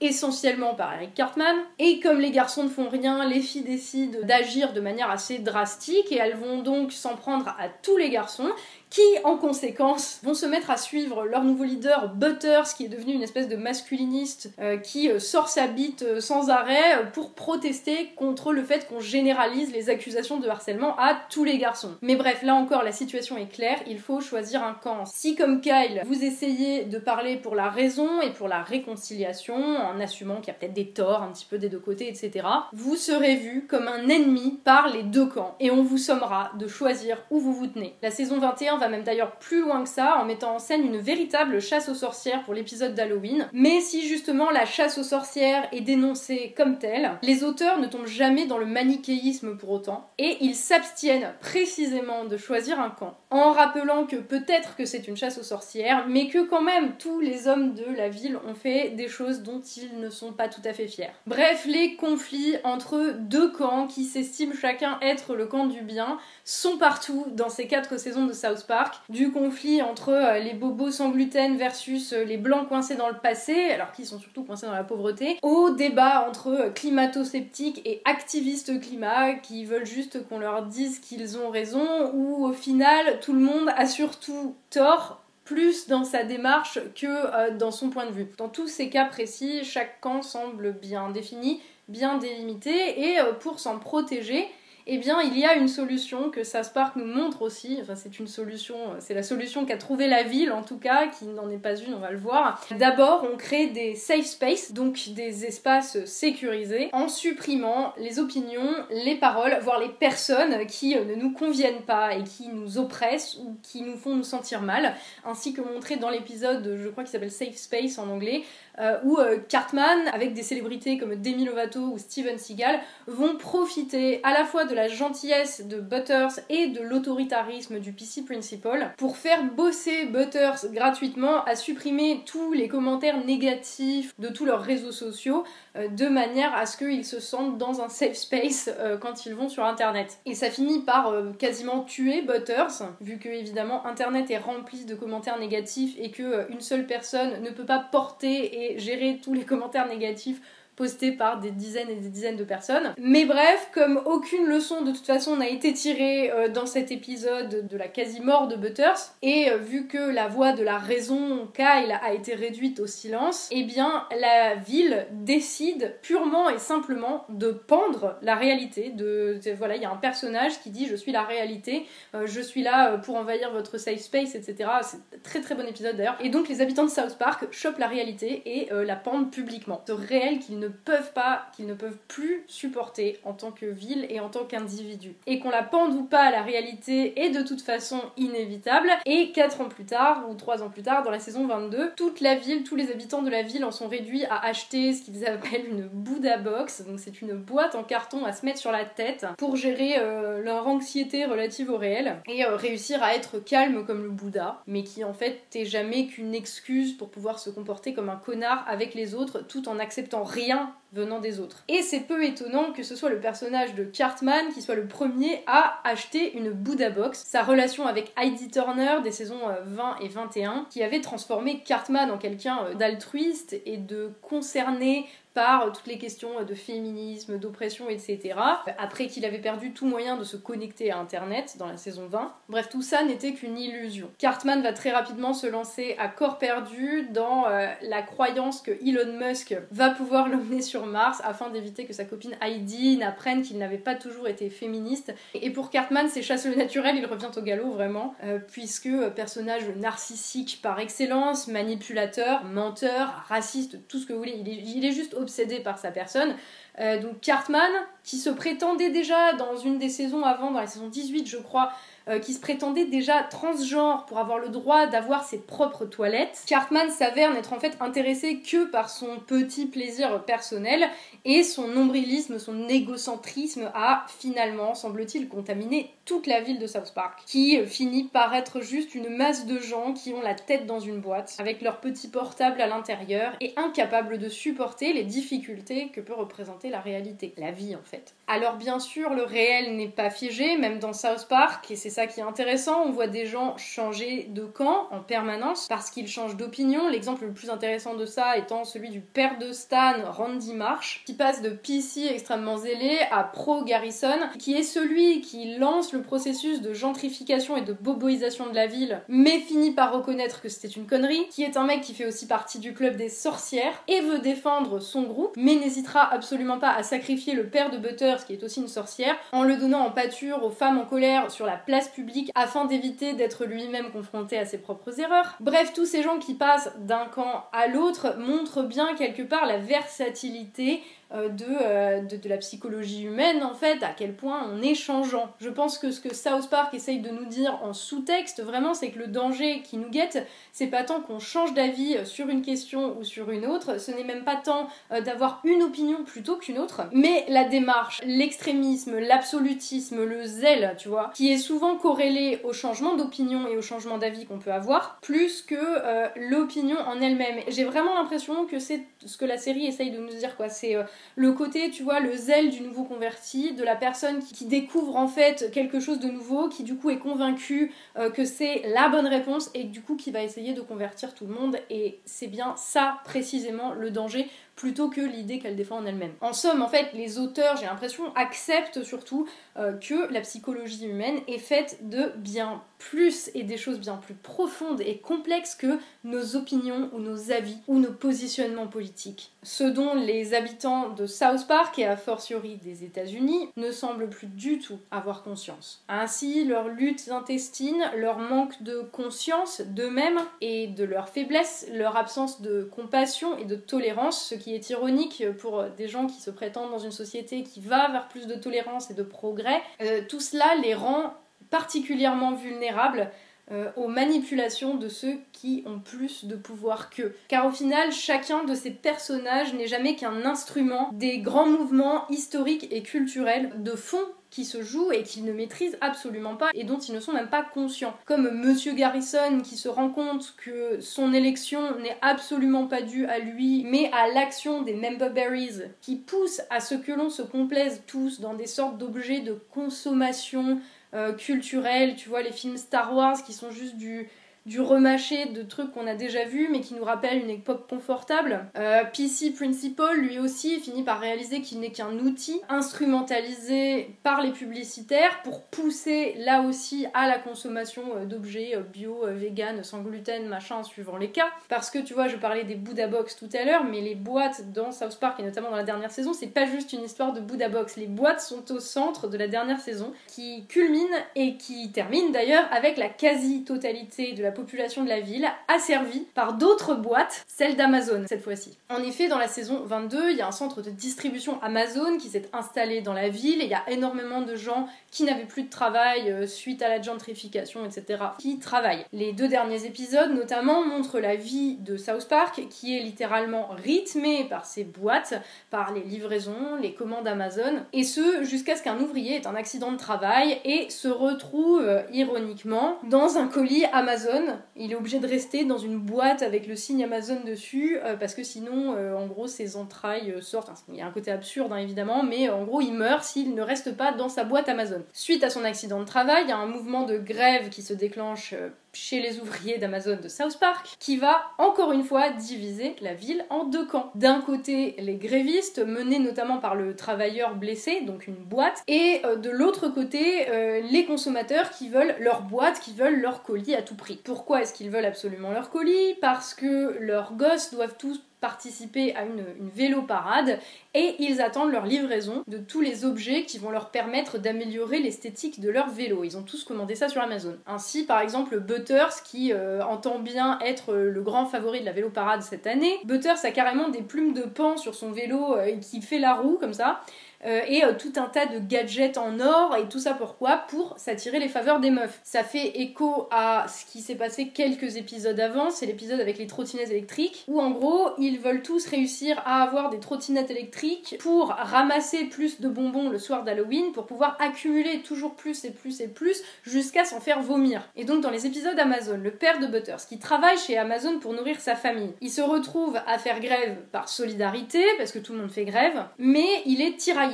essentiellement 0.00 0.74
par 0.74 0.94
Eric 0.94 1.14
Cartman. 1.14 1.56
Et 1.78 2.00
comme 2.00 2.20
les 2.20 2.30
garçons 2.30 2.64
ne 2.64 2.68
font 2.68 2.88
rien, 2.88 3.28
les 3.28 3.40
filles 3.40 3.62
décident 3.62 4.18
d'agir 4.22 4.72
de 4.72 4.80
manière 4.80 5.10
assez 5.10 5.38
drastique 5.38 6.10
et 6.10 6.16
elles 6.16 6.36
vont 6.36 6.62
donc 6.62 6.92
s'en 6.92 7.16
prendre 7.16 7.48
à 7.58 7.68
tous 7.82 7.96
les 7.96 8.10
garçons 8.10 8.50
qui, 8.90 9.02
en 9.22 9.36
conséquence, 9.36 10.18
vont 10.24 10.34
se 10.34 10.46
mettre 10.46 10.70
à 10.70 10.76
suivre 10.76 11.24
leur 11.24 11.44
nouveau 11.44 11.64
leader, 11.64 12.12
Butters, 12.14 12.74
qui 12.76 12.84
est 12.84 12.88
devenu 12.88 13.14
une 13.14 13.22
espèce 13.22 13.48
de 13.48 13.56
masculiniste 13.56 14.50
euh, 14.58 14.76
qui 14.76 15.08
euh, 15.08 15.20
sort 15.20 15.48
sa 15.48 15.68
bite 15.68 16.02
euh, 16.02 16.20
sans 16.20 16.50
arrêt 16.50 17.10
pour 17.12 17.32
protester 17.32 18.10
contre 18.16 18.52
le 18.52 18.64
fait 18.64 18.88
qu'on 18.88 18.98
généralise 18.98 19.72
les 19.72 19.90
accusations 19.90 20.40
de 20.40 20.48
harcèlement 20.48 20.96
à 20.98 21.16
tous 21.30 21.44
les 21.44 21.58
garçons. 21.58 21.94
Mais 22.02 22.16
bref, 22.16 22.42
là 22.42 22.56
encore, 22.56 22.82
la 22.82 22.90
situation 22.90 23.36
est 23.36 23.46
claire, 23.46 23.78
il 23.86 24.00
faut 24.00 24.20
choisir 24.20 24.64
un 24.64 24.74
camp. 24.74 25.04
Si, 25.06 25.36
comme 25.36 25.60
Kyle, 25.60 26.02
vous 26.04 26.24
essayez 26.24 26.84
de 26.84 26.98
parler 26.98 27.36
pour 27.36 27.54
la 27.54 27.70
raison 27.70 28.20
et 28.20 28.30
pour 28.30 28.48
la 28.48 28.62
réconciliation, 28.62 29.54
en 29.54 30.00
assumant 30.00 30.36
qu'il 30.36 30.48
y 30.48 30.50
a 30.50 30.54
peut-être 30.54 30.72
des 30.72 30.88
torts 30.88 31.22
un 31.22 31.30
petit 31.30 31.46
peu 31.48 31.58
des 31.58 31.68
deux 31.68 31.78
côtés, 31.78 32.08
etc., 32.08 32.46
vous 32.72 32.96
serez 32.96 33.36
vu 33.36 33.66
comme 33.68 33.86
un 33.86 34.08
ennemi 34.08 34.58
par 34.64 34.88
les 34.88 35.04
deux 35.04 35.26
camps, 35.26 35.54
et 35.60 35.70
on 35.70 35.84
vous 35.84 35.98
sommera 35.98 36.50
de 36.58 36.66
choisir 36.66 37.18
où 37.30 37.38
vous 37.38 37.52
vous 37.52 37.68
tenez. 37.68 37.94
La 38.02 38.10
saison 38.10 38.38
21 38.38 38.79
va 38.80 38.88
même 38.88 39.04
d'ailleurs 39.04 39.36
plus 39.36 39.60
loin 39.60 39.82
que 39.82 39.88
ça 39.88 40.16
en 40.18 40.24
mettant 40.24 40.54
en 40.54 40.58
scène 40.58 40.84
une 40.84 40.98
véritable 40.98 41.60
chasse 41.60 41.88
aux 41.88 41.94
sorcières 41.94 42.42
pour 42.44 42.54
l'épisode 42.54 42.94
d'Halloween. 42.94 43.48
Mais 43.52 43.80
si 43.80 44.08
justement 44.08 44.50
la 44.50 44.64
chasse 44.64 44.98
aux 44.98 45.04
sorcières 45.04 45.68
est 45.72 45.82
dénoncée 45.82 46.54
comme 46.56 46.78
telle, 46.78 47.12
les 47.22 47.44
auteurs 47.44 47.78
ne 47.78 47.86
tombent 47.86 48.06
jamais 48.06 48.46
dans 48.46 48.58
le 48.58 48.66
manichéisme 48.66 49.56
pour 49.56 49.70
autant 49.70 50.08
et 50.18 50.38
ils 50.40 50.56
s'abstiennent 50.56 51.32
précisément 51.40 52.24
de 52.24 52.36
choisir 52.36 52.80
un 52.80 52.90
camp 52.90 53.16
en 53.30 53.52
rappelant 53.52 54.06
que 54.06 54.16
peut-être 54.16 54.74
que 54.76 54.84
c'est 54.84 55.06
une 55.06 55.16
chasse 55.16 55.38
aux 55.38 55.44
sorcières, 55.44 56.06
mais 56.08 56.28
que 56.28 56.44
quand 56.44 56.62
même 56.62 56.96
tous 56.98 57.20
les 57.20 57.46
hommes 57.46 57.74
de 57.74 57.84
la 57.96 58.08
ville 58.08 58.36
ont 58.46 58.54
fait 58.54 58.90
des 58.90 59.08
choses 59.08 59.42
dont 59.42 59.60
ils 59.60 60.00
ne 60.00 60.10
sont 60.10 60.32
pas 60.32 60.48
tout 60.48 60.62
à 60.64 60.72
fait 60.72 60.88
fiers. 60.88 61.10
Bref, 61.26 61.64
les 61.66 61.94
conflits 61.94 62.56
entre 62.64 63.14
deux 63.18 63.52
camps 63.52 63.86
qui 63.86 64.04
s'estiment 64.04 64.54
chacun 64.54 64.98
être 65.00 65.34
le 65.34 65.46
camp 65.46 65.66
du 65.66 65.82
bien 65.82 66.18
sont 66.44 66.78
partout 66.78 67.26
dans 67.32 67.48
ces 67.48 67.66
quatre 67.66 67.98
saisons 67.98 68.26
de 68.26 68.32
South 68.32 68.66
Park. 68.66 68.69
Du 69.08 69.32
conflit 69.32 69.82
entre 69.82 70.10
euh, 70.10 70.38
les 70.38 70.54
bobos 70.54 70.90
sans 70.90 71.10
gluten 71.10 71.56
versus 71.56 72.12
euh, 72.12 72.24
les 72.24 72.36
blancs 72.36 72.68
coincés 72.68 72.94
dans 72.94 73.08
le 73.08 73.16
passé, 73.16 73.70
alors 73.70 73.92
qu'ils 73.92 74.06
sont 74.06 74.20
surtout 74.20 74.44
coincés 74.44 74.66
dans 74.66 74.72
la 74.72 74.84
pauvreté, 74.84 75.38
au 75.42 75.70
débat 75.70 76.26
entre 76.28 76.48
euh, 76.48 76.70
climato-sceptiques 76.70 77.82
et 77.84 78.00
activistes 78.04 78.80
climat 78.80 79.34
qui 79.34 79.64
veulent 79.64 79.86
juste 79.86 80.26
qu'on 80.28 80.38
leur 80.38 80.62
dise 80.66 81.00
qu'ils 81.00 81.38
ont 81.38 81.50
raison, 81.50 82.12
ou 82.14 82.44
au 82.44 82.52
final 82.52 83.18
tout 83.20 83.32
le 83.32 83.40
monde 83.40 83.70
a 83.76 83.86
surtout 83.86 84.54
tort 84.70 85.22
plus 85.44 85.88
dans 85.88 86.04
sa 86.04 86.22
démarche 86.22 86.78
que 86.94 87.50
dans 87.56 87.72
son 87.72 87.90
point 87.90 88.06
de 88.06 88.12
vue. 88.12 88.28
Dans 88.38 88.48
tous 88.48 88.68
ces 88.68 88.88
cas 88.88 89.06
précis, 89.06 89.64
chaque 89.64 90.00
camp 90.00 90.22
semble 90.22 90.72
bien 90.72 91.10
défini, 91.10 91.60
bien 91.88 92.18
délimité, 92.18 93.00
et 93.00 93.18
pour 93.40 93.58
s'en 93.58 93.80
protéger, 93.80 94.46
eh 94.92 94.98
bien 94.98 95.22
il 95.22 95.38
y 95.38 95.44
a 95.44 95.54
une 95.54 95.68
solution 95.68 96.30
que 96.30 96.42
South 96.42 96.72
Park 96.74 96.96
nous 96.96 97.04
montre 97.04 97.42
aussi, 97.42 97.78
enfin 97.80 97.94
c'est 97.94 98.18
une 98.18 98.26
solution, 98.26 98.74
c'est 98.98 99.14
la 99.14 99.22
solution 99.22 99.64
qu'a 99.64 99.76
trouvé 99.76 100.08
la 100.08 100.24
ville 100.24 100.50
en 100.50 100.64
tout 100.64 100.78
cas, 100.78 101.06
qui 101.06 101.26
n'en 101.26 101.48
est 101.48 101.58
pas 101.58 101.76
une, 101.76 101.94
on 101.94 102.00
va 102.00 102.10
le 102.10 102.18
voir. 102.18 102.60
D'abord 102.76 103.24
on 103.32 103.36
crée 103.36 103.68
des 103.68 103.94
safe 103.94 104.26
spaces, 104.26 104.72
donc 104.72 105.10
des 105.10 105.44
espaces 105.44 106.04
sécurisés, 106.06 106.90
en 106.92 107.06
supprimant 107.06 107.94
les 107.98 108.18
opinions, 108.18 108.74
les 108.90 109.14
paroles, 109.14 109.56
voire 109.62 109.78
les 109.78 109.90
personnes 109.90 110.66
qui 110.66 110.96
ne 110.96 111.14
nous 111.14 111.30
conviennent 111.32 111.82
pas 111.82 112.16
et 112.16 112.24
qui 112.24 112.48
nous 112.48 112.76
oppressent 112.76 113.36
ou 113.36 113.56
qui 113.62 113.82
nous 113.82 113.96
font 113.96 114.16
nous 114.16 114.24
sentir 114.24 114.60
mal, 114.60 114.96
ainsi 115.24 115.52
que 115.52 115.60
montré 115.60 115.98
dans 115.98 116.10
l'épisode, 116.10 116.78
je 116.82 116.88
crois 116.88 117.04
qu'il 117.04 117.12
s'appelle 117.12 117.30
Safe 117.30 117.54
Space 117.54 117.96
en 117.98 118.08
anglais, 118.08 118.42
euh, 118.80 118.98
où 119.04 119.18
euh, 119.18 119.38
Cartman, 119.48 120.08
avec 120.12 120.32
des 120.32 120.42
célébrités 120.42 120.96
comme 120.96 121.14
Demi 121.14 121.44
Lovato 121.44 121.80
ou 121.80 121.98
Steven 121.98 122.38
Seagal, 122.38 122.80
vont 123.06 123.36
profiter 123.36 124.20
à 124.22 124.32
la 124.32 124.44
fois 124.44 124.64
de 124.64 124.74
la 124.74 124.88
gentillesse 124.88 125.66
de 125.66 125.80
Butters 125.80 126.40
et 126.48 126.68
de 126.68 126.80
l'autoritarisme 126.80 127.78
du 127.78 127.92
PC 127.92 128.22
Principal 128.24 128.94
pour 128.96 129.18
faire 129.18 129.44
bosser 129.44 130.06
Butters 130.06 130.72
gratuitement 130.72 131.44
à 131.44 131.56
supprimer 131.56 132.22
tous 132.24 132.52
les 132.52 132.68
commentaires 132.68 133.22
négatifs 133.24 134.14
de 134.18 134.28
tous 134.28 134.46
leurs 134.46 134.62
réseaux 134.62 134.92
sociaux 134.92 135.44
euh, 135.76 135.88
de 135.88 136.06
manière 136.06 136.54
à 136.54 136.64
ce 136.64 136.78
qu'ils 136.78 137.04
se 137.04 137.20
sentent 137.20 137.58
dans 137.58 137.82
un 137.82 137.88
safe 137.90 138.16
space 138.16 138.70
quand 139.00 139.26
ils 139.26 139.34
vont 139.34 139.48
sur 139.48 139.64
internet. 139.64 140.18
Et 140.24 140.34
ça 140.34 140.50
finit 140.50 140.80
par 140.80 141.12
quasiment 141.38 141.82
tuer 141.82 142.22
Butters, 142.22 142.88
vu 143.00 143.18
que 143.18 143.28
évidemment 143.28 143.86
internet 143.86 144.30
est 144.30 144.38
rempli 144.38 144.84
de 144.84 144.94
commentaires 144.94 145.38
négatifs 145.38 145.94
et 145.98 146.10
que 146.10 146.50
une 146.50 146.60
seule 146.60 146.86
personne 146.86 147.42
ne 147.42 147.50
peut 147.50 147.66
pas 147.66 147.78
porter 147.78 148.64
et 148.64 148.69
gérer 148.78 149.18
tous 149.22 149.34
les 149.34 149.44
commentaires 149.44 149.88
négatifs 149.88 150.40
posté 150.80 151.12
par 151.12 151.40
des 151.40 151.50
dizaines 151.50 151.90
et 151.90 151.96
des 151.96 152.08
dizaines 152.08 152.38
de 152.38 152.44
personnes. 152.44 152.94
Mais 152.96 153.26
bref, 153.26 153.68
comme 153.74 154.00
aucune 154.06 154.46
leçon 154.46 154.80
de 154.80 154.92
toute 154.92 155.04
façon 155.04 155.36
n'a 155.36 155.50
été 155.50 155.74
tirée 155.74 156.30
euh, 156.30 156.48
dans 156.48 156.64
cet 156.64 156.90
épisode 156.90 157.68
de 157.68 157.76
la 157.76 157.86
quasi-mort 157.86 158.48
de 158.48 158.56
Butters, 158.56 159.12
et 159.20 159.50
euh, 159.50 159.58
vu 159.58 159.88
que 159.88 159.98
la 159.98 160.26
voix 160.26 160.52
de 160.52 160.64
la 160.64 160.78
raison 160.78 161.46
Kyle 161.52 161.98
a 162.02 162.14
été 162.14 162.34
réduite 162.34 162.80
au 162.80 162.86
silence, 162.86 163.50
eh 163.50 163.64
bien 163.64 164.06
la 164.18 164.54
ville 164.54 165.06
décide 165.12 165.96
purement 166.00 166.48
et 166.48 166.58
simplement 166.58 167.26
de 167.28 167.50
pendre 167.50 168.16
la 168.22 168.34
réalité. 168.34 168.88
De, 168.88 169.38
voilà, 169.58 169.76
il 169.76 169.82
y 169.82 169.84
a 169.84 169.90
un 169.90 169.96
personnage 169.96 170.62
qui 170.62 170.70
dit 170.70 170.86
je 170.86 170.96
suis 170.96 171.12
la 171.12 171.24
réalité, 171.24 171.84
euh, 172.14 172.26
je 172.26 172.40
suis 172.40 172.62
là 172.62 172.96
pour 172.96 173.16
envahir 173.16 173.52
votre 173.52 173.76
safe 173.76 174.00
space, 174.00 174.34
etc. 174.34 174.70
C'est 174.80 175.22
très 175.22 175.42
très 175.42 175.54
bon 175.54 175.66
épisode 175.68 175.98
d'ailleurs. 175.98 176.16
Et 176.20 176.30
donc 176.30 176.48
les 176.48 176.62
habitants 176.62 176.86
de 176.86 176.90
South 176.90 177.18
Park 177.18 177.48
chopent 177.50 177.78
la 177.78 177.86
réalité 177.86 178.40
et 178.46 178.70
la 178.70 178.96
pendent 178.96 179.30
publiquement. 179.30 179.82
Ce 179.86 179.92
réel 179.92 180.38
qu'ils 180.38 180.58
ne 180.58 180.69
peuvent 180.70 181.12
pas, 181.12 181.46
qu'ils 181.54 181.66
ne 181.66 181.74
peuvent 181.74 181.98
plus 182.08 182.44
supporter 182.46 183.18
en 183.24 183.32
tant 183.32 183.50
que 183.50 183.66
ville 183.66 184.06
et 184.08 184.20
en 184.20 184.28
tant 184.28 184.44
qu'individu. 184.44 185.14
Et 185.26 185.38
qu'on 185.38 185.50
la 185.50 185.62
pende 185.62 185.94
ou 185.94 186.04
pas 186.04 186.22
à 186.22 186.30
la 186.30 186.42
réalité 186.42 187.20
est 187.22 187.30
de 187.30 187.42
toute 187.42 187.60
façon 187.60 188.00
inévitable. 188.16 188.90
Et 189.06 189.32
4 189.32 189.60
ans 189.60 189.68
plus 189.68 189.84
tard, 189.84 190.24
ou 190.28 190.34
3 190.34 190.62
ans 190.62 190.70
plus 190.70 190.82
tard, 190.82 191.02
dans 191.02 191.10
la 191.10 191.18
saison 191.18 191.46
22, 191.46 191.92
toute 191.96 192.20
la 192.20 192.34
ville, 192.34 192.64
tous 192.64 192.76
les 192.76 192.90
habitants 192.90 193.22
de 193.22 193.30
la 193.30 193.42
ville 193.42 193.64
en 193.64 193.70
sont 193.70 193.88
réduits 193.88 194.24
à 194.24 194.44
acheter 194.44 194.92
ce 194.92 195.02
qu'ils 195.02 195.26
appellent 195.26 195.66
une 195.68 195.88
Buddha 195.88 196.38
Box. 196.38 196.84
Donc 196.86 196.98
c'est 196.98 197.20
une 197.20 197.34
boîte 197.34 197.74
en 197.74 197.84
carton 197.84 198.24
à 198.24 198.32
se 198.32 198.44
mettre 198.44 198.58
sur 198.58 198.72
la 198.72 198.84
tête 198.84 199.26
pour 199.38 199.56
gérer 199.56 199.94
euh, 199.98 200.42
leur 200.42 200.66
anxiété 200.66 201.24
relative 201.24 201.70
au 201.70 201.76
réel 201.76 202.20
et 202.26 202.44
euh, 202.44 202.56
réussir 202.56 203.02
à 203.02 203.14
être 203.14 203.38
calme 203.38 203.84
comme 203.84 204.02
le 204.02 204.10
Bouddha, 204.10 204.62
mais 204.66 204.82
qui 204.82 205.04
en 205.04 205.12
fait 205.12 205.40
n'est 205.54 205.64
jamais 205.64 206.06
qu'une 206.06 206.34
excuse 206.34 206.96
pour 206.96 207.10
pouvoir 207.10 207.38
se 207.38 207.50
comporter 207.50 207.94
comme 207.94 208.08
un 208.08 208.16
connard 208.16 208.64
avec 208.68 208.94
les 208.94 209.14
autres 209.14 209.40
tout 209.40 209.68
en 209.68 209.78
acceptant 209.78 210.24
rien 210.24 210.59
venant 210.92 211.20
des 211.20 211.38
autres. 211.38 211.62
Et 211.68 211.82
c'est 211.82 212.00
peu 212.00 212.24
étonnant 212.24 212.72
que 212.72 212.82
ce 212.82 212.96
soit 212.96 213.10
le 213.10 213.20
personnage 213.20 213.74
de 213.74 213.84
Cartman 213.84 214.48
qui 214.52 214.60
soit 214.60 214.74
le 214.74 214.86
premier 214.86 215.42
à 215.46 215.80
acheter 215.84 216.36
une 216.36 216.50
Buddha 216.50 216.90
Box, 216.90 217.22
sa 217.26 217.42
relation 217.42 217.86
avec 217.86 218.12
Heidi 218.16 218.48
Turner 218.48 218.96
des 219.02 219.12
saisons 219.12 219.40
20 219.64 219.90
euh, 219.90 220.04
et 220.04 220.08
21, 220.08 220.66
qui 220.70 220.82
avait 220.82 221.00
transformé 221.00 221.60
Cartman 221.60 222.10
en 222.10 222.18
quelqu'un 222.18 222.64
euh, 222.64 222.74
d'altruiste 222.74 223.60
et 223.66 223.76
de 223.76 224.10
concerné 224.22 225.06
par 225.34 225.72
toutes 225.72 225.86
les 225.86 225.98
questions 225.98 226.42
de 226.42 226.54
féminisme, 226.54 227.38
d'oppression, 227.38 227.88
etc. 227.88 228.34
Après 228.78 229.06
qu'il 229.06 229.24
avait 229.24 229.38
perdu 229.38 229.72
tout 229.72 229.86
moyen 229.86 230.16
de 230.16 230.24
se 230.24 230.36
connecter 230.36 230.90
à 230.90 230.98
Internet 230.98 231.56
dans 231.58 231.66
la 231.66 231.76
saison 231.76 232.06
20. 232.08 232.32
Bref, 232.48 232.68
tout 232.68 232.82
ça 232.82 233.04
n'était 233.04 233.32
qu'une 233.32 233.58
illusion. 233.58 234.10
Cartman 234.18 234.62
va 234.62 234.72
très 234.72 234.90
rapidement 234.90 235.32
se 235.32 235.46
lancer 235.46 235.94
à 235.98 236.08
corps 236.08 236.38
perdu 236.38 237.08
dans 237.12 237.46
euh, 237.46 237.66
la 237.82 238.02
croyance 238.02 238.60
que 238.60 238.70
Elon 238.70 239.18
Musk 239.18 239.56
va 239.70 239.90
pouvoir 239.90 240.28
l'emmener 240.28 240.62
sur 240.62 240.86
Mars 240.86 241.20
afin 241.24 241.50
d'éviter 241.50 241.84
que 241.84 241.92
sa 241.92 242.04
copine 242.04 242.36
Heidi 242.40 242.96
n'apprenne 242.96 243.42
qu'il 243.42 243.58
n'avait 243.58 243.78
pas 243.78 243.94
toujours 243.94 244.28
été 244.28 244.50
féministe. 244.50 245.14
Et 245.34 245.50
pour 245.50 245.70
Cartman, 245.70 246.08
c'est 246.08 246.22
chasse 246.22 246.46
le 246.46 246.54
naturel, 246.54 246.96
il 246.96 247.06
revient 247.06 247.30
au 247.36 247.42
galop 247.42 247.70
vraiment, 247.70 248.14
euh, 248.24 248.38
puisque 248.38 248.86
euh, 248.86 249.10
personnage 249.10 249.68
narcissique 249.76 250.60
par 250.62 250.78
excellence, 250.80 251.48
manipulateur, 251.48 252.44
menteur, 252.44 253.24
raciste, 253.28 253.86
tout 253.88 253.98
ce 253.98 254.06
que 254.06 254.12
vous 254.12 254.20
voulez, 254.20 254.42
il 254.44 254.84
est 254.84 254.92
juste 254.92 255.14
obsédé 255.20 255.60
par 255.60 255.78
sa 255.78 255.90
personne. 255.90 256.34
Euh, 256.78 257.00
donc 257.00 257.20
Cartman, 257.20 257.70
qui 258.04 258.16
se 258.16 258.30
prétendait 258.30 258.90
déjà 258.90 259.34
dans 259.34 259.56
une 259.56 259.78
des 259.78 259.88
saisons 259.88 260.24
avant, 260.24 260.50
dans 260.50 260.60
la 260.60 260.66
saison 260.66 260.88
18 260.88 261.26
je 261.26 261.36
crois, 261.38 261.72
euh, 262.10 262.18
qui 262.18 262.32
se 262.32 262.40
prétendait 262.40 262.86
déjà 262.86 263.22
transgenre 263.22 264.04
pour 264.06 264.18
avoir 264.18 264.38
le 264.38 264.48
droit 264.48 264.86
d'avoir 264.86 265.24
ses 265.24 265.38
propres 265.38 265.84
toilettes, 265.84 266.42
Cartman 266.46 266.90
s'avère 266.90 267.32
n'être 267.32 267.52
en 267.52 267.60
fait 267.60 267.76
intéressé 267.80 268.40
que 268.40 268.64
par 268.64 268.90
son 268.90 269.18
petit 269.26 269.66
plaisir 269.66 270.24
personnel 270.24 270.88
et 271.24 271.42
son 271.42 271.68
nombrilisme, 271.68 272.38
son 272.38 272.68
égocentrisme 272.68 273.70
a 273.74 274.04
finalement, 274.18 274.74
semble-t-il, 274.74 275.28
contaminé 275.28 275.90
toute 276.04 276.26
la 276.26 276.40
ville 276.40 276.58
de 276.58 276.66
South 276.66 276.92
Park, 276.94 277.20
qui 277.26 277.64
finit 277.66 278.04
par 278.04 278.34
être 278.34 278.60
juste 278.60 278.94
une 278.94 279.08
masse 279.08 279.46
de 279.46 279.60
gens 279.60 279.92
qui 279.92 280.12
ont 280.12 280.22
la 280.22 280.34
tête 280.34 280.66
dans 280.66 280.80
une 280.80 280.98
boîte, 280.98 281.36
avec 281.38 281.62
leur 281.62 281.78
petit 281.78 282.08
portable 282.08 282.60
à 282.60 282.66
l'intérieur, 282.66 283.32
et 283.40 283.52
incapables 283.56 284.18
de 284.18 284.28
supporter 284.28 284.92
les 284.92 285.04
difficultés 285.04 285.88
que 285.92 286.00
peut 286.00 286.14
représenter 286.14 286.68
la 286.70 286.80
réalité, 286.80 287.32
la 287.36 287.52
vie 287.52 287.76
en 287.76 287.82
fait. 287.84 288.14
Alors 288.26 288.56
bien 288.56 288.80
sûr, 288.80 289.14
le 289.14 289.22
réel 289.22 289.76
n'est 289.76 289.88
pas 289.88 290.10
figé, 290.10 290.56
même 290.56 290.78
dans 290.78 290.92
South 290.92 291.26
Park, 291.28 291.70
et 291.70 291.76
c'est 291.76 291.90
ça 291.90 291.99
qui 292.06 292.20
est 292.20 292.24
intéressant, 292.24 292.82
on 292.84 292.90
voit 292.90 293.06
des 293.06 293.26
gens 293.26 293.56
changer 293.56 294.24
de 294.30 294.44
camp 294.44 294.88
en 294.90 295.00
permanence, 295.00 295.66
parce 295.68 295.90
qu'ils 295.90 296.08
changent 296.08 296.36
d'opinion. 296.36 296.88
L'exemple 296.88 297.26
le 297.26 297.32
plus 297.32 297.50
intéressant 297.50 297.94
de 297.94 298.04
ça 298.04 298.36
étant 298.36 298.64
celui 298.64 298.88
du 298.90 299.00
père 299.00 299.38
de 299.38 299.52
Stan, 299.52 299.94
Randy 300.10 300.54
Marsh, 300.54 301.04
passe 301.20 301.42
de 301.42 301.50
PC 301.50 302.06
extrêmement 302.10 302.56
zélé 302.56 302.98
à 303.10 303.24
pro 303.24 303.62
Garrison, 303.62 304.18
qui 304.38 304.54
est 304.54 304.62
celui 304.62 305.20
qui 305.20 305.56
lance 305.56 305.92
le 305.92 306.02
processus 306.02 306.62
de 306.62 306.72
gentrification 306.72 307.56
et 307.56 307.62
de 307.62 307.72
boboisation 307.72 308.48
de 308.48 308.54
la 308.54 308.66
ville, 308.66 309.02
mais 309.08 309.38
finit 309.38 309.72
par 309.72 309.92
reconnaître 309.92 310.40
que 310.40 310.48
c'était 310.48 310.68
une 310.68 310.86
connerie, 310.86 311.26
qui 311.30 311.42
est 311.42 311.56
un 311.56 311.64
mec 311.64 311.80
qui 311.82 311.94
fait 311.94 312.06
aussi 312.06 312.26
partie 312.26 312.58
du 312.58 312.72
club 312.72 312.96
des 312.96 313.08
sorcières 313.08 313.82
et 313.88 314.00
veut 314.00 314.18
défendre 314.18 314.80
son 314.80 315.02
groupe, 315.02 315.34
mais 315.36 315.56
n'hésitera 315.56 316.12
absolument 316.12 316.58
pas 316.58 316.70
à 316.72 316.82
sacrifier 316.82 317.34
le 317.34 317.48
père 317.48 317.70
de 317.70 317.78
Butters, 317.78 318.24
qui 318.24 318.32
est 318.32 318.42
aussi 318.42 318.60
une 318.60 318.68
sorcière, 318.68 319.16
en 319.32 319.42
le 319.42 319.56
donnant 319.56 319.86
en 319.86 319.90
pâture 319.90 320.44
aux 320.44 320.50
femmes 320.50 320.78
en 320.78 320.86
colère 320.86 321.30
sur 321.30 321.46
la 321.46 321.56
place 321.56 321.79
publique 321.88 322.30
afin 322.34 322.64
d'éviter 322.64 323.14
d'être 323.14 323.44
lui-même 323.44 323.90
confronté 323.90 324.38
à 324.38 324.44
ses 324.44 324.58
propres 324.58 325.00
erreurs. 325.00 325.36
Bref, 325.40 325.72
tous 325.72 325.86
ces 325.86 326.02
gens 326.02 326.18
qui 326.18 326.34
passent 326.34 326.70
d'un 326.78 327.06
camp 327.06 327.46
à 327.52 327.66
l'autre 327.66 328.16
montrent 328.18 328.62
bien 328.62 328.94
quelque 328.94 329.22
part 329.22 329.46
la 329.46 329.58
versatilité 329.58 330.82
de, 331.12 332.06
de, 332.06 332.16
de, 332.16 332.28
la 332.28 332.36
psychologie 332.38 333.04
humaine, 333.04 333.42
en 333.42 333.54
fait, 333.54 333.82
à 333.82 333.90
quel 333.96 334.14
point 334.14 334.48
on 334.52 334.62
est 334.62 334.74
changeant. 334.74 335.32
Je 335.40 335.48
pense 335.48 335.78
que 335.78 335.90
ce 335.90 336.00
que 336.00 336.14
South 336.14 336.48
Park 336.48 336.72
essaye 336.74 337.00
de 337.00 337.10
nous 337.10 337.24
dire 337.24 337.58
en 337.62 337.72
sous-texte, 337.72 338.42
vraiment, 338.42 338.74
c'est 338.74 338.90
que 338.90 338.98
le 338.98 339.08
danger 339.08 339.62
qui 339.62 339.76
nous 339.76 339.90
guette, 339.90 340.26
c'est 340.52 340.68
pas 340.68 340.84
tant 340.84 341.00
qu'on 341.00 341.18
change 341.18 341.54
d'avis 341.54 341.96
sur 342.04 342.28
une 342.28 342.42
question 342.42 342.96
ou 342.98 343.04
sur 343.04 343.30
une 343.30 343.46
autre, 343.46 343.80
ce 343.80 343.90
n'est 343.90 344.04
même 344.04 344.24
pas 344.24 344.36
tant 344.36 344.68
d'avoir 345.04 345.40
une 345.44 345.62
opinion 345.62 346.04
plutôt 346.04 346.36
qu'une 346.36 346.58
autre, 346.58 346.82
mais 346.92 347.24
la 347.28 347.44
démarche, 347.44 348.00
l'extrémisme, 348.04 348.98
l'absolutisme, 348.98 350.04
le 350.04 350.24
zèle, 350.24 350.74
tu 350.78 350.88
vois, 350.88 351.10
qui 351.14 351.32
est 351.32 351.38
souvent 351.38 351.76
corrélé 351.76 352.40
au 352.44 352.52
changement 352.52 352.96
d'opinion 352.96 353.48
et 353.48 353.56
au 353.56 353.62
changement 353.62 353.98
d'avis 353.98 354.26
qu'on 354.26 354.38
peut 354.38 354.52
avoir, 354.52 354.98
plus 355.00 355.42
que 355.42 355.54
euh, 355.56 356.08
l'opinion 356.16 356.78
en 356.86 357.00
elle-même. 357.00 357.40
J'ai 357.48 357.64
vraiment 357.64 357.94
l'impression 357.94 358.46
que 358.46 358.58
c'est 358.58 358.82
ce 359.04 359.16
que 359.16 359.24
la 359.24 359.38
série 359.38 359.66
essaye 359.66 359.90
de 359.90 359.98
nous 359.98 360.08
dire, 360.08 360.36
quoi. 360.36 360.48
C'est 360.48 360.76
euh, 360.76 360.82
le 361.16 361.32
côté, 361.32 361.70
tu 361.70 361.82
vois, 361.82 362.00
le 362.00 362.16
zèle 362.16 362.50
du 362.50 362.60
nouveau 362.60 362.84
converti, 362.84 363.52
de 363.52 363.62
la 363.62 363.76
personne 363.76 364.20
qui, 364.20 364.46
découvre 364.46 364.96
en 364.96 365.06
fait 365.06 365.50
quelque 365.52 365.80
chose 365.80 366.00
de 366.00 366.08
nouveau, 366.08 366.48
qui 366.48 366.62
du 366.62 366.76
coup 366.76 366.90
est 366.90 366.98
convaincu 366.98 367.72
euh, 367.98 368.10
que 368.10 368.24
c'est 368.24 368.62
la 368.74 368.88
bonne 368.88 369.06
réponse 369.06 369.50
et 369.54 369.64
du 369.64 369.82
coup 369.82 369.96
qui 369.96 370.10
va 370.10 370.22
essayer 370.22 370.54
de 370.54 370.60
convertir 370.60 371.14
tout 371.14 371.26
le 371.26 371.34
monde. 371.34 371.58
Et 371.68 372.00
c'est 372.04 372.26
bien 372.26 372.54
ça 372.56 373.00
précisément 373.04 373.72
le 373.72 373.90
danger 373.90 374.28
plutôt 374.60 374.90
que 374.90 375.00
l'idée 375.00 375.38
qu'elle 375.38 375.56
défend 375.56 375.78
en 375.78 375.86
elle-même. 375.86 376.12
En 376.20 376.34
somme, 376.34 376.60
en 376.60 376.68
fait, 376.68 376.92
les 376.92 377.18
auteurs, 377.18 377.56
j'ai 377.56 377.64
l'impression, 377.64 378.14
acceptent 378.14 378.84
surtout 378.84 379.26
euh, 379.56 379.72
que 379.72 380.12
la 380.12 380.20
psychologie 380.20 380.86
humaine 380.86 381.18
est 381.28 381.38
faite 381.38 381.78
de 381.88 382.12
bien 382.18 382.62
plus 382.80 383.30
et 383.34 383.42
des 383.42 383.56
choses 383.56 383.78
bien 383.78 383.96
plus 383.96 384.14
profondes 384.14 384.80
et 384.80 384.98
complexes 384.98 385.54
que 385.54 385.78
nos 386.04 386.36
opinions 386.36 386.90
ou 386.92 386.98
nos 386.98 387.30
avis 387.30 387.58
ou 387.68 387.78
nos 387.78 387.92
positionnements 387.92 388.66
politiques. 388.66 389.32
Ce 389.42 389.64
dont 389.64 389.94
les 389.94 390.34
habitants 390.34 390.90
de 390.90 391.06
South 391.06 391.46
Park 391.46 391.78
et 391.78 391.86
a 391.86 391.96
fortiori 391.96 392.56
des 392.56 392.84
États-Unis 392.84 393.48
ne 393.56 393.70
semblent 393.70 394.08
plus 394.08 394.26
du 394.26 394.58
tout 394.58 394.78
avoir 394.90 395.22
conscience. 395.22 395.84
Ainsi, 395.88 396.44
leurs 396.44 396.68
luttes 396.68 397.08
intestines, 397.10 397.84
leur 397.96 398.18
manque 398.18 398.62
de 398.62 398.80
conscience 398.92 399.60
d'eux-mêmes 399.60 400.20
et 400.40 400.66
de 400.66 400.84
leur 400.84 401.08
faiblesse, 401.08 401.66
leur 401.72 401.96
absence 401.96 402.42
de 402.42 402.64
compassion 402.64 403.36
et 403.38 403.44
de 403.44 403.56
tolérance, 403.56 404.24
ce 404.24 404.34
qui 404.34 404.49
est 404.54 404.70
ironique 404.70 405.24
pour 405.38 405.64
des 405.64 405.88
gens 405.88 406.06
qui 406.06 406.20
se 406.20 406.30
prétendent 406.30 406.70
dans 406.70 406.78
une 406.78 406.92
société 406.92 407.42
qui 407.42 407.60
va 407.60 407.88
vers 407.90 408.08
plus 408.08 408.26
de 408.26 408.34
tolérance 408.34 408.90
et 408.90 408.94
de 408.94 409.02
progrès, 409.02 409.62
euh, 409.80 410.02
tout 410.08 410.20
cela 410.20 410.54
les 410.62 410.74
rend 410.74 411.14
particulièrement 411.50 412.34
vulnérables 412.34 413.10
euh, 413.50 413.70
aux 413.76 413.88
manipulations 413.88 414.76
de 414.76 414.88
ceux 414.88 415.18
qui 415.32 415.62
ont 415.66 415.80
plus 415.80 416.24
de 416.24 416.36
pouvoir 416.36 416.90
qu'eux. 416.90 417.14
Car 417.28 417.46
au 417.46 417.50
final, 417.50 417.92
chacun 417.92 418.44
de 418.44 418.54
ces 418.54 418.70
personnages 418.70 419.54
n'est 419.54 419.66
jamais 419.66 419.96
qu'un 419.96 420.24
instrument 420.24 420.90
des 420.92 421.18
grands 421.18 421.48
mouvements 421.48 422.08
historiques 422.08 422.68
et 422.70 422.82
culturels 422.82 423.62
de 423.62 423.72
fond 423.72 424.04
qui 424.30 424.44
se 424.44 424.62
jouent 424.62 424.92
et 424.92 425.02
qu'ils 425.02 425.24
ne 425.24 425.32
maîtrisent 425.32 425.76
absolument 425.80 426.36
pas 426.36 426.50
et 426.54 426.64
dont 426.64 426.78
ils 426.78 426.94
ne 426.94 427.00
sont 427.00 427.12
même 427.12 427.28
pas 427.28 427.42
conscients. 427.42 427.96
Comme 428.06 428.30
Monsieur 428.30 428.72
Garrison 428.72 429.40
qui 429.42 429.56
se 429.56 429.68
rend 429.68 429.90
compte 429.90 430.34
que 430.36 430.80
son 430.80 431.12
élection 431.12 431.76
n'est 431.78 431.96
absolument 432.00 432.66
pas 432.66 432.82
due 432.82 433.06
à 433.06 433.18
lui, 433.18 433.64
mais 433.64 433.90
à 433.92 434.08
l'action 434.12 434.62
des 434.62 434.74
Member 434.74 435.10
Berries 435.10 435.62
qui 435.80 435.96
poussent 435.96 436.42
à 436.50 436.60
ce 436.60 436.74
que 436.74 436.92
l'on 436.92 437.10
se 437.10 437.22
complaise 437.22 437.82
tous 437.86 438.20
dans 438.20 438.34
des 438.34 438.46
sortes 438.46 438.78
d'objets 438.78 439.20
de 439.20 439.36
consommation 439.50 440.60
euh, 440.94 441.12
culturels, 441.12 441.96
tu 441.96 442.08
vois, 442.08 442.22
les 442.22 442.32
films 442.32 442.56
Star 442.56 442.94
Wars 442.94 443.22
qui 443.22 443.32
sont 443.32 443.50
juste 443.50 443.76
du, 443.76 444.08
du 444.46 444.60
remâché 444.60 445.26
de 445.26 445.42
trucs 445.42 445.72
qu'on 445.72 445.86
a 445.86 445.94
déjà 445.94 446.24
vus 446.24 446.48
mais 446.50 446.60
qui 446.60 446.74
nous 446.74 446.84
rappellent 446.84 447.22
une 447.22 447.30
époque 447.30 447.68
confortable. 447.68 448.46
Euh, 448.56 448.82
PC 448.84 449.30
Principal, 449.30 449.96
lui 449.98 450.18
aussi, 450.18 450.60
finit 450.60 450.82
par 450.82 451.00
réaliser 451.00 451.40
qu'il 451.40 451.60
n'est 451.60 451.72
qu'un 451.72 451.92
outil 451.98 452.40
instrumentalisé 452.48 453.96
par 454.02 454.22
les 454.22 454.32
publicitaires 454.32 455.22
pour 455.22 455.42
pousser 455.44 456.14
là 456.18 456.42
aussi 456.42 456.86
à 456.94 457.06
la 457.08 457.18
consommation 457.18 457.82
euh, 457.96 458.04
d'objets 458.06 458.56
euh, 458.56 458.60
bio, 458.60 459.06
vegan, 459.06 459.62
sans 459.62 459.82
gluten, 459.82 460.26
machin, 460.26 460.62
suivant 460.62 460.96
les 460.96 461.10
cas. 461.10 461.28
Parce 461.48 461.70
que 461.70 461.78
tu 461.78 461.94
vois, 461.94 462.08
je 462.08 462.16
parlais 462.16 462.44
des 462.44 462.54
Buddha 462.54 462.86
Box 462.86 463.16
tout 463.16 463.28
à 463.34 463.44
l'heure, 463.44 463.64
mais 463.64 463.80
les 463.80 463.94
boîtes 463.94 464.52
dans 464.52 464.72
South 464.72 464.98
Park 464.98 465.20
et 465.20 465.22
notamment 465.22 465.50
dans 465.50 465.56
la 465.56 465.64
dernière 465.64 465.90
saison, 465.90 466.12
c'est 466.12 466.26
pas 466.26 466.46
juste 466.46 466.72
une 466.72 466.82
histoire 466.82 467.12
de 467.12 467.20
Buddha 467.20 467.48
Box. 467.48 467.76
Les 467.76 467.86
boîtes 467.86 468.20
sont 468.20 468.50
au 468.52 468.60
centre 468.60 469.08
de 469.08 469.16
la 469.16 469.28
dernière 469.28 469.60
saison 469.60 469.92
qui 470.06 470.46
culmine 470.46 470.86
et 471.14 471.36
qui 471.36 471.70
termine 471.72 472.12
d'ailleurs 472.12 472.44
avec 472.52 472.76
la 472.76 472.88
quasi-totalité 472.88 474.12
de 474.12 474.22
la 474.22 474.29
population 474.30 474.84
de 474.84 474.88
la 474.88 475.00
ville, 475.00 475.28
asservie 475.48 476.06
par 476.14 476.34
d'autres 476.34 476.74
boîtes, 476.74 477.24
celle 477.26 477.56
d'Amazon 477.56 478.04
cette 478.06 478.22
fois-ci. 478.22 478.56
En 478.68 478.82
effet, 478.82 479.08
dans 479.08 479.18
la 479.18 479.28
saison 479.28 479.62
22, 479.64 480.10
il 480.10 480.16
y 480.16 480.22
a 480.22 480.26
un 480.26 480.32
centre 480.32 480.62
de 480.62 480.70
distribution 480.70 481.40
Amazon 481.42 481.98
qui 481.98 482.08
s'est 482.08 482.28
installé 482.32 482.80
dans 482.80 482.92
la 482.92 483.08
ville 483.08 483.40
et 483.40 483.44
il 483.44 483.50
y 483.50 483.54
a 483.54 483.68
énormément 483.68 484.22
de 484.22 484.36
gens 484.36 484.68
qui 484.90 485.04
n'avaient 485.04 485.24
plus 485.24 485.44
de 485.44 485.50
travail 485.50 486.10
euh, 486.10 486.26
suite 486.26 486.62
à 486.62 486.68
la 486.68 486.80
gentrification, 486.80 487.64
etc., 487.64 488.02
qui 488.18 488.38
travaillent. 488.38 488.84
Les 488.92 489.12
deux 489.12 489.28
derniers 489.28 489.64
épisodes, 489.64 490.12
notamment, 490.12 490.64
montrent 490.64 491.00
la 491.00 491.16
vie 491.16 491.56
de 491.56 491.76
South 491.76 492.08
Park 492.08 492.42
qui 492.48 492.76
est 492.76 492.82
littéralement 492.82 493.48
rythmée 493.50 494.24
par 494.24 494.46
ces 494.46 494.64
boîtes, 494.64 495.14
par 495.50 495.72
les 495.72 495.82
livraisons, 495.82 496.56
les 496.60 496.74
commandes 496.74 497.06
Amazon, 497.06 497.64
et 497.72 497.84
ce 497.84 498.24
jusqu'à 498.24 498.56
ce 498.56 498.62
qu'un 498.62 498.78
ouvrier 498.78 499.16
ait 499.16 499.26
un 499.26 499.34
accident 499.34 499.72
de 499.72 499.76
travail 499.76 500.38
et 500.44 500.68
se 500.70 500.88
retrouve, 500.88 501.62
euh, 501.62 501.82
ironiquement, 501.92 502.78
dans 502.84 503.16
un 503.16 503.28
colis 503.28 503.64
Amazon 503.72 504.19
il 504.56 504.72
est 504.72 504.74
obligé 504.74 504.98
de 504.98 505.06
rester 505.06 505.44
dans 505.44 505.58
une 505.58 505.78
boîte 505.78 506.22
avec 506.22 506.46
le 506.46 506.56
signe 506.56 506.84
Amazon 506.84 507.20
dessus, 507.24 507.78
euh, 507.84 507.96
parce 507.96 508.14
que 508.14 508.22
sinon, 508.22 508.74
euh, 508.76 508.94
en 508.94 509.06
gros, 509.06 509.26
ses 509.26 509.56
entrailles 509.56 510.12
euh, 510.12 510.20
sortent. 510.20 510.50
il 510.68 510.76
y 510.76 510.80
a 510.80 510.86
un 510.86 510.90
côté 510.90 511.10
absurde, 511.10 511.52
hein, 511.52 511.58
évidemment, 511.58 512.02
mais 512.02 512.28
en 512.28 512.44
gros, 512.44 512.60
il 512.60 512.72
meurt 512.72 513.04
s'il 513.04 513.34
ne 513.34 513.42
reste 513.42 513.76
pas 513.76 513.92
dans 513.92 514.08
sa 514.08 514.24
boîte 514.24 514.48
Amazon. 514.48 514.82
Suite 514.92 515.24
à 515.24 515.30
son 515.30 515.44
accident 515.44 515.80
de 515.80 515.84
travail, 515.84 516.24
il 516.24 516.30
y 516.30 516.32
a 516.32 516.38
un 516.38 516.46
mouvement 516.46 516.84
de 516.84 516.98
grève 516.98 517.48
qui 517.48 517.62
se 517.62 517.74
déclenche 517.74 518.34
chez 518.72 519.00
les 519.00 519.20
ouvriers 519.20 519.58
d'Amazon 519.58 519.98
de 520.02 520.08
South 520.08 520.38
Park, 520.38 520.76
qui 520.78 520.96
va 520.96 521.22
encore 521.38 521.72
une 521.72 521.84
fois 521.84 522.10
diviser 522.10 522.76
la 522.80 522.94
ville 522.94 523.24
en 523.30 523.44
deux 523.44 523.66
camps. 523.66 523.90
D'un 523.94 524.20
côté, 524.20 524.76
les 524.78 524.96
grévistes, 524.96 525.58
menés 525.58 525.98
notamment 525.98 526.38
par 526.38 526.54
le 526.54 526.76
travailleur 526.76 527.34
blessé, 527.34 527.80
donc 527.82 528.06
une 528.06 528.14
boîte, 528.14 528.62
et 528.68 529.00
euh, 529.04 529.16
de 529.16 529.30
l'autre 529.30 529.68
côté, 529.68 530.28
euh, 530.28 530.60
les 530.70 530.84
consommateurs 530.84 531.50
qui 531.50 531.68
veulent 531.68 531.96
leur 531.98 532.22
boîte, 532.22 532.60
qui 532.60 532.72
veulent 532.72 533.00
leur 533.00 533.22
colis 533.22 533.54
à 533.54 533.62
tout 533.62 533.76
prix. 533.76 534.00
Pourquoi 534.02 534.42
est-ce 534.42 534.52
qu'ils 534.52 534.70
veulent 534.70 534.84
absolument 534.84 535.32
leur 535.32 535.50
colis? 535.50 535.94
Parce 536.00 536.34
que 536.34 536.76
leurs 536.80 537.14
gosses 537.14 537.52
doivent 537.52 537.76
tous 537.78 538.00
participer 538.20 538.94
à 538.94 539.04
une, 539.04 539.24
vélo 539.54 539.82
parade 539.82 540.38
et 540.74 540.96
ils 540.98 541.20
attendent 541.20 541.50
leur 541.50 541.66
livraison 541.66 542.22
de 542.28 542.38
tous 542.38 542.60
les 542.60 542.84
objets 542.84 543.24
qui 543.24 543.38
vont 543.38 543.50
leur 543.50 543.70
permettre 543.70 544.18
d'améliorer 544.18 544.78
l'esthétique 544.78 545.40
de 545.40 545.50
leur 545.50 545.70
vélo. 545.70 546.04
Ils 546.04 546.16
ont 546.16 546.22
tous 546.22 546.44
commandé 546.44 546.74
ça 546.74 546.88
sur 546.88 547.00
Amazon. 547.00 547.36
Ainsi, 547.46 547.84
par 547.84 548.00
exemple, 548.00 548.38
Butters 548.38 549.02
qui 549.04 549.32
euh, 549.32 549.62
entend 549.64 549.98
bien 549.98 550.38
être 550.40 550.74
le 550.74 551.02
grand 551.02 551.26
favori 551.26 551.60
de 551.60 551.64
la 551.64 551.72
vélo 551.72 551.90
parade 551.90 552.22
cette 552.22 552.46
année. 552.46 552.74
Butters 552.84 553.24
a 553.24 553.30
carrément 553.30 553.68
des 553.68 553.82
plumes 553.82 554.12
de 554.12 554.22
pan 554.22 554.56
sur 554.56 554.74
son 554.74 554.92
vélo 554.92 555.36
euh, 555.36 555.56
qui 555.58 555.80
fait 555.80 555.98
la 555.98 556.14
roue 556.14 556.36
comme 556.38 556.54
ça. 556.54 556.80
Euh, 557.26 557.40
et 557.46 557.64
euh, 557.64 557.72
tout 557.78 557.92
un 557.96 558.06
tas 558.06 558.26
de 558.26 558.38
gadgets 558.38 558.96
en 558.96 559.20
or 559.20 559.56
et 559.56 559.68
tout 559.68 559.78
ça 559.78 559.94
pourquoi? 559.94 560.44
Pour 560.48 560.74
s'attirer 560.78 561.18
les 561.18 561.28
faveurs 561.28 561.60
des 561.60 561.70
meufs. 561.70 562.00
Ça 562.02 562.24
fait 562.24 562.60
écho 562.60 563.08
à 563.10 563.46
ce 563.48 563.70
qui 563.70 563.80
s'est 563.80 563.94
passé 563.94 564.28
quelques 564.28 564.76
épisodes 564.76 565.18
avant, 565.20 565.50
c'est 565.50 565.66
l'épisode 565.66 566.00
avec 566.00 566.18
les 566.18 566.26
trottinettes 566.26 566.70
électriques 566.70 567.24
où 567.28 567.40
en 567.40 567.50
gros 567.50 567.90
ils 567.98 568.18
veulent 568.18 568.42
tous 568.42 568.66
réussir 568.66 569.20
à 569.26 569.42
avoir 569.42 569.70
des 569.70 569.80
trottinettes 569.80 570.30
électriques 570.30 570.96
pour 571.00 571.28
ramasser 571.28 572.04
plus 572.04 572.40
de 572.40 572.48
bonbons 572.48 572.88
le 572.88 572.98
soir 572.98 573.24
d'Halloween 573.24 573.72
pour 573.72 573.86
pouvoir 573.86 574.16
accumuler 574.20 574.80
toujours 574.82 575.14
plus 575.14 575.44
et 575.44 575.50
plus 575.50 575.80
et 575.80 575.88
plus 575.88 576.22
jusqu'à 576.42 576.84
s'en 576.84 577.00
faire 577.00 577.20
vomir. 577.20 577.68
Et 577.76 577.84
donc 577.84 578.00
dans 578.00 578.10
les 578.10 578.26
épisodes 578.26 578.58
Amazon, 578.58 578.98
le 579.02 579.10
père 579.10 579.40
de 579.40 579.46
Butters 579.46 579.86
qui 579.88 579.98
travaille 579.98 580.38
chez 580.38 580.56
Amazon 580.56 580.98
pour 580.98 581.12
nourrir 581.12 581.40
sa 581.40 581.54
famille, 581.54 581.92
il 582.00 582.10
se 582.10 582.22
retrouve 582.22 582.78
à 582.86 582.98
faire 582.98 583.20
grève 583.20 583.56
par 583.72 583.88
solidarité 583.88 584.62
parce 584.78 584.92
que 584.92 584.98
tout 584.98 585.12
le 585.12 585.18
monde 585.18 585.30
fait 585.30 585.44
grève, 585.44 585.84
mais 585.98 586.42
il 586.46 586.62
est 586.62 586.76
tiraillé 586.76 587.09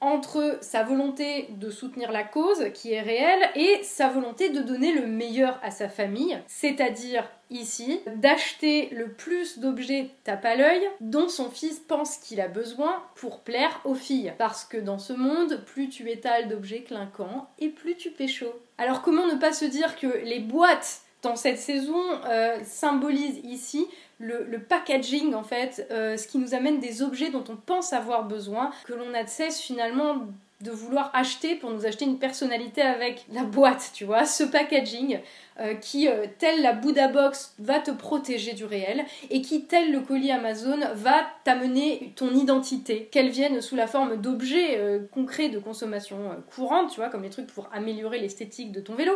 entre 0.00 0.58
sa 0.60 0.82
volonté 0.82 1.48
de 1.50 1.70
soutenir 1.70 2.12
la 2.12 2.22
cause, 2.22 2.70
qui 2.74 2.92
est 2.92 3.00
réelle, 3.00 3.48
et 3.54 3.82
sa 3.82 4.08
volonté 4.08 4.50
de 4.50 4.60
donner 4.60 4.92
le 4.92 5.06
meilleur 5.06 5.58
à 5.62 5.70
sa 5.70 5.88
famille, 5.88 6.38
c'est-à-dire 6.46 7.24
ici 7.50 8.00
d'acheter 8.16 8.90
le 8.90 9.08
plus 9.08 9.58
d'objets 9.58 10.10
tape 10.24 10.44
à 10.44 10.56
l'œil 10.56 10.82
dont 11.00 11.28
son 11.28 11.50
fils 11.50 11.78
pense 11.78 12.18
qu'il 12.18 12.40
a 12.40 12.48
besoin 12.48 13.02
pour 13.14 13.40
plaire 13.40 13.80
aux 13.84 13.94
filles. 13.94 14.34
Parce 14.36 14.64
que 14.64 14.76
dans 14.76 14.98
ce 14.98 15.12
monde, 15.12 15.62
plus 15.64 15.88
tu 15.88 16.10
étales 16.10 16.48
d'objets 16.48 16.82
clinquants 16.82 17.48
et 17.58 17.68
plus 17.68 17.96
tu 17.96 18.10
pécho. 18.10 18.46
Alors 18.78 19.02
comment 19.02 19.26
ne 19.26 19.38
pas 19.38 19.52
se 19.52 19.64
dire 19.64 19.96
que 19.96 20.06
les 20.24 20.40
boîtes 20.40 21.02
dans 21.22 21.36
cette 21.36 21.58
saison 21.58 22.00
euh, 22.26 22.58
symbolisent 22.64 23.40
ici 23.44 23.86
le, 24.18 24.58
packaging 24.58 25.34
en 25.34 25.42
fait, 25.42 25.86
euh, 25.90 26.16
ce 26.16 26.26
qui 26.26 26.38
nous 26.38 26.54
amène 26.54 26.80
des 26.80 27.02
objets 27.02 27.30
dont 27.30 27.44
on 27.48 27.56
pense 27.56 27.92
avoir 27.92 28.24
besoin, 28.24 28.70
que 28.84 28.94
l'on 28.94 29.12
a 29.14 29.24
de 29.24 29.28
cesse 29.28 29.60
finalement 29.60 30.26
de 30.62 30.70
vouloir 30.70 31.10
acheter 31.12 31.54
pour 31.54 31.70
nous 31.70 31.84
acheter 31.84 32.06
une 32.06 32.18
personnalité 32.18 32.80
avec 32.80 33.26
la 33.32 33.44
boîte, 33.44 33.90
tu 33.92 34.04
vois, 34.04 34.24
ce 34.24 34.42
packaging 34.42 35.20
euh, 35.58 35.74
qui, 35.74 36.08
euh, 36.08 36.26
tel 36.38 36.62
la 36.62 36.72
Buddha 36.72 37.08
Box, 37.08 37.54
va 37.58 37.78
te 37.78 37.90
protéger 37.90 38.52
du 38.54 38.64
réel 38.64 39.04
et 39.30 39.42
qui, 39.42 39.64
tel 39.64 39.92
le 39.92 40.00
colis 40.00 40.30
Amazon, 40.30 40.78
va 40.94 41.26
t'amener 41.44 42.12
ton 42.16 42.34
identité, 42.34 43.08
qu'elle 43.12 43.28
vienne 43.28 43.60
sous 43.60 43.76
la 43.76 43.86
forme 43.86 44.16
d'objets 44.16 44.78
euh, 44.78 45.00
concrets 45.12 45.50
de 45.50 45.58
consommation 45.58 46.16
courante, 46.54 46.90
tu 46.90 47.00
vois, 47.00 47.10
comme 47.10 47.22
les 47.22 47.30
trucs 47.30 47.46
pour 47.46 47.68
améliorer 47.72 48.18
l'esthétique 48.18 48.72
de 48.72 48.80
ton 48.80 48.94
vélo, 48.94 49.12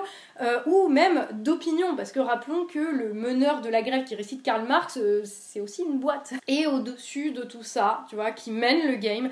ou 0.66 0.88
même 0.88 1.26
d'opinion, 1.32 1.96
parce 1.96 2.12
que 2.12 2.20
rappelons 2.20 2.66
que 2.66 2.78
le 2.78 3.12
meneur 3.12 3.60
de 3.60 3.68
la 3.68 3.82
grève 3.82 4.04
qui 4.04 4.14
récite 4.14 4.42
Karl 4.42 4.66
Marx, 4.66 4.98
c'est 5.24 5.60
aussi 5.60 5.82
une 5.82 5.98
boîte. 5.98 6.32
Et 6.48 6.66
au-dessus 6.66 7.32
de 7.32 7.42
tout 7.42 7.62
ça, 7.62 8.04
tu 8.08 8.16
vois, 8.16 8.30
qui 8.30 8.50
mène 8.50 8.90
le 8.90 8.96
game, 8.96 9.30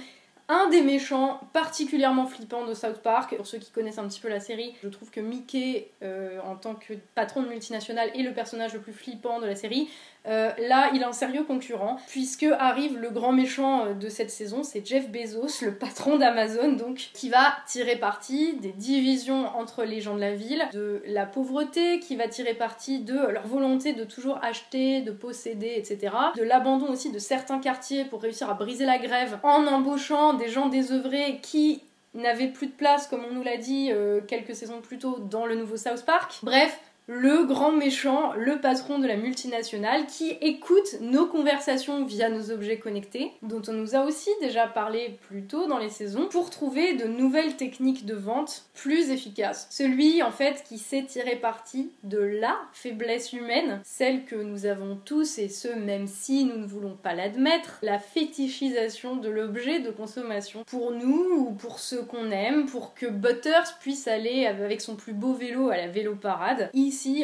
un 0.49 0.69
des 0.71 0.81
méchants 0.81 1.41
particulièrement 1.53 2.27
flippants 2.27 2.65
de 2.65 2.73
South 2.73 3.03
Park. 3.03 3.37
Pour 3.37 3.47
ceux 3.47 3.59
qui 3.59 3.71
connaissent 3.71 3.99
un 3.99 4.09
petit 4.09 4.21
peu 4.21 4.29
la 4.29 4.41
série, 4.41 4.75
je 4.83 4.89
trouve 4.89 5.11
que 5.11 5.21
Mickey, 5.21 5.91
euh, 6.03 6.41
en 6.41 6.57
tant 6.57 6.75
que 6.75 6.95
patron 7.15 7.43
de 7.43 7.49
multinationale, 7.49 8.11
est 8.15 8.23
le 8.23 8.33
personnage 8.33 8.73
le 8.73 8.81
plus 8.81 8.95
flippant 8.95 9.41
de 9.41 9.47
la 9.47 9.57
série. 9.57 9.91
Euh, 10.29 10.51
là, 10.69 10.91
il 10.95 11.03
a 11.03 11.09
un 11.09 11.13
sérieux 11.13 11.45
concurrent, 11.45 11.99
puisque 12.09 12.47
arrive 12.59 12.99
le 12.99 13.11
grand 13.11 13.33
méchant 13.33 13.87
euh, 13.87 13.95
de 13.95 14.09
cette 14.09 14.31
saison, 14.31 14.63
c'est 14.63 14.87
Jeff 14.87 15.09
Bezos, 15.11 15.65
le 15.65 15.75
patron 15.75 16.19
d'Amazon, 16.19 16.73
donc, 16.73 17.11
qui 17.15 17.31
va 17.31 17.57
tirer 17.67 17.97
parti 17.97 18.55
des 18.55 18.73
divisions 18.73 19.47
entre 19.57 19.85
les 19.85 20.01
gens 20.01 20.15
de 20.15 20.21
la 20.21 20.35
ville, 20.35 20.63
de 20.73 21.03
la 21.07 21.25
pauvreté, 21.25 22.01
qui 22.01 22.17
va 22.17 22.29
tirer 22.29 22.55
parti 22.55 23.01
de 23.01 23.15
leur 23.15 23.47
volonté 23.47 23.95
de 23.95 24.05
toujours 24.05 24.39
acheter, 24.43 25.01
de 25.01 25.13
posséder, 25.13 25.75
etc. 25.77 26.15
De 26.37 26.43
l'abandon 26.43 26.91
aussi 26.91 27.11
de 27.11 27.19
certains 27.19 27.59
quartiers 27.59 28.05
pour 28.05 28.21
réussir 28.21 28.51
à 28.51 28.55
briser 28.55 28.85
la 28.85 28.99
grève 28.99 29.39
en 29.43 29.67
embauchant 29.67 30.35
des 30.35 30.49
gens 30.49 30.69
désœuvrés 30.69 31.41
qui 31.43 31.83
n'avaient 32.15 32.49
plus 32.49 32.67
de 32.67 32.73
place, 32.73 33.07
comme 33.07 33.25
on 33.29 33.35
nous 33.35 33.43
l'a 33.43 33.57
dit 33.57 33.91
euh, 33.93 34.21
quelques 34.27 34.55
saisons 34.55 34.81
plus 34.81 34.99
tôt, 34.99 35.19
dans 35.19 35.47
le 35.47 35.55
nouveau 35.55 35.77
South 35.77 36.05
Park. 36.05 36.39
Bref, 36.43 36.79
le 37.09 37.45
grand 37.45 37.73
méchant, 37.73 38.35
le 38.37 38.61
patron 38.61 38.99
de 38.99 39.07
la 39.07 39.17
multinationale, 39.17 40.07
qui 40.07 40.37
écoute 40.43 40.97
nos 41.01 41.25
conversations 41.27 42.05
via 42.05 42.29
nos 42.29 42.51
objets 42.51 42.79
connectés, 42.79 43.33
dont 43.43 43.63
on 43.67 43.73
nous 43.73 43.97
a 43.97 44.05
aussi 44.05 44.29
déjà 44.43 44.67
parlé 44.67 45.19
plus 45.27 45.45
tôt 45.45 45.67
dans 45.67 45.79
les 45.79 45.89
saisons, 45.89 46.29
pour 46.29 46.51
trouver 46.51 46.95
de 46.95 47.07
nouvelles 47.07 47.57
techniques 47.57 48.05
de 48.05 48.15
vente 48.15 48.67
plus 48.75 49.09
efficaces. 49.11 49.69
Celui, 49.71 50.23
en 50.23 50.31
fait, 50.31 50.63
qui 50.69 50.77
sait 50.77 51.05
tirer 51.05 51.37
parti 51.37 51.91
de 52.05 52.19
la 52.19 52.55
faiblesse 52.75 53.33
humaine, 53.33 53.81
celle 53.85 54.27
que 54.27 54.37
nous 54.37 54.67
avons 54.67 54.99
tous, 55.03 55.39
et 55.39 55.49
ce, 55.49 55.69
même 55.69 56.07
si 56.07 56.45
nous 56.45 56.59
ne 56.59 56.67
voulons 56.67 56.97
pas 57.03 57.15
l'admettre, 57.15 57.79
la 57.81 57.99
fétichisation 57.99 59.17
de 59.17 59.31
l'objet 59.31 59.81
de 59.81 59.91
consommation. 59.91 60.63
Pour 60.67 60.93
nous, 60.93 61.47
ou 61.49 61.53
pour 61.53 61.79
ceux 61.79 62.03
qu'on 62.03 62.31
aime, 62.31 62.67
pour 62.67 62.93
que 62.93 63.07
Butters 63.07 63.79
puisse 63.81 64.07
aller 64.09 64.45
avec 64.45 64.83
son 64.83 64.95
plus 64.95 65.15
beau 65.15 65.33
vélo 65.33 65.71
à 65.71 65.79
la 65.79 65.89
vélo 65.89 66.15
parade, 66.15 66.69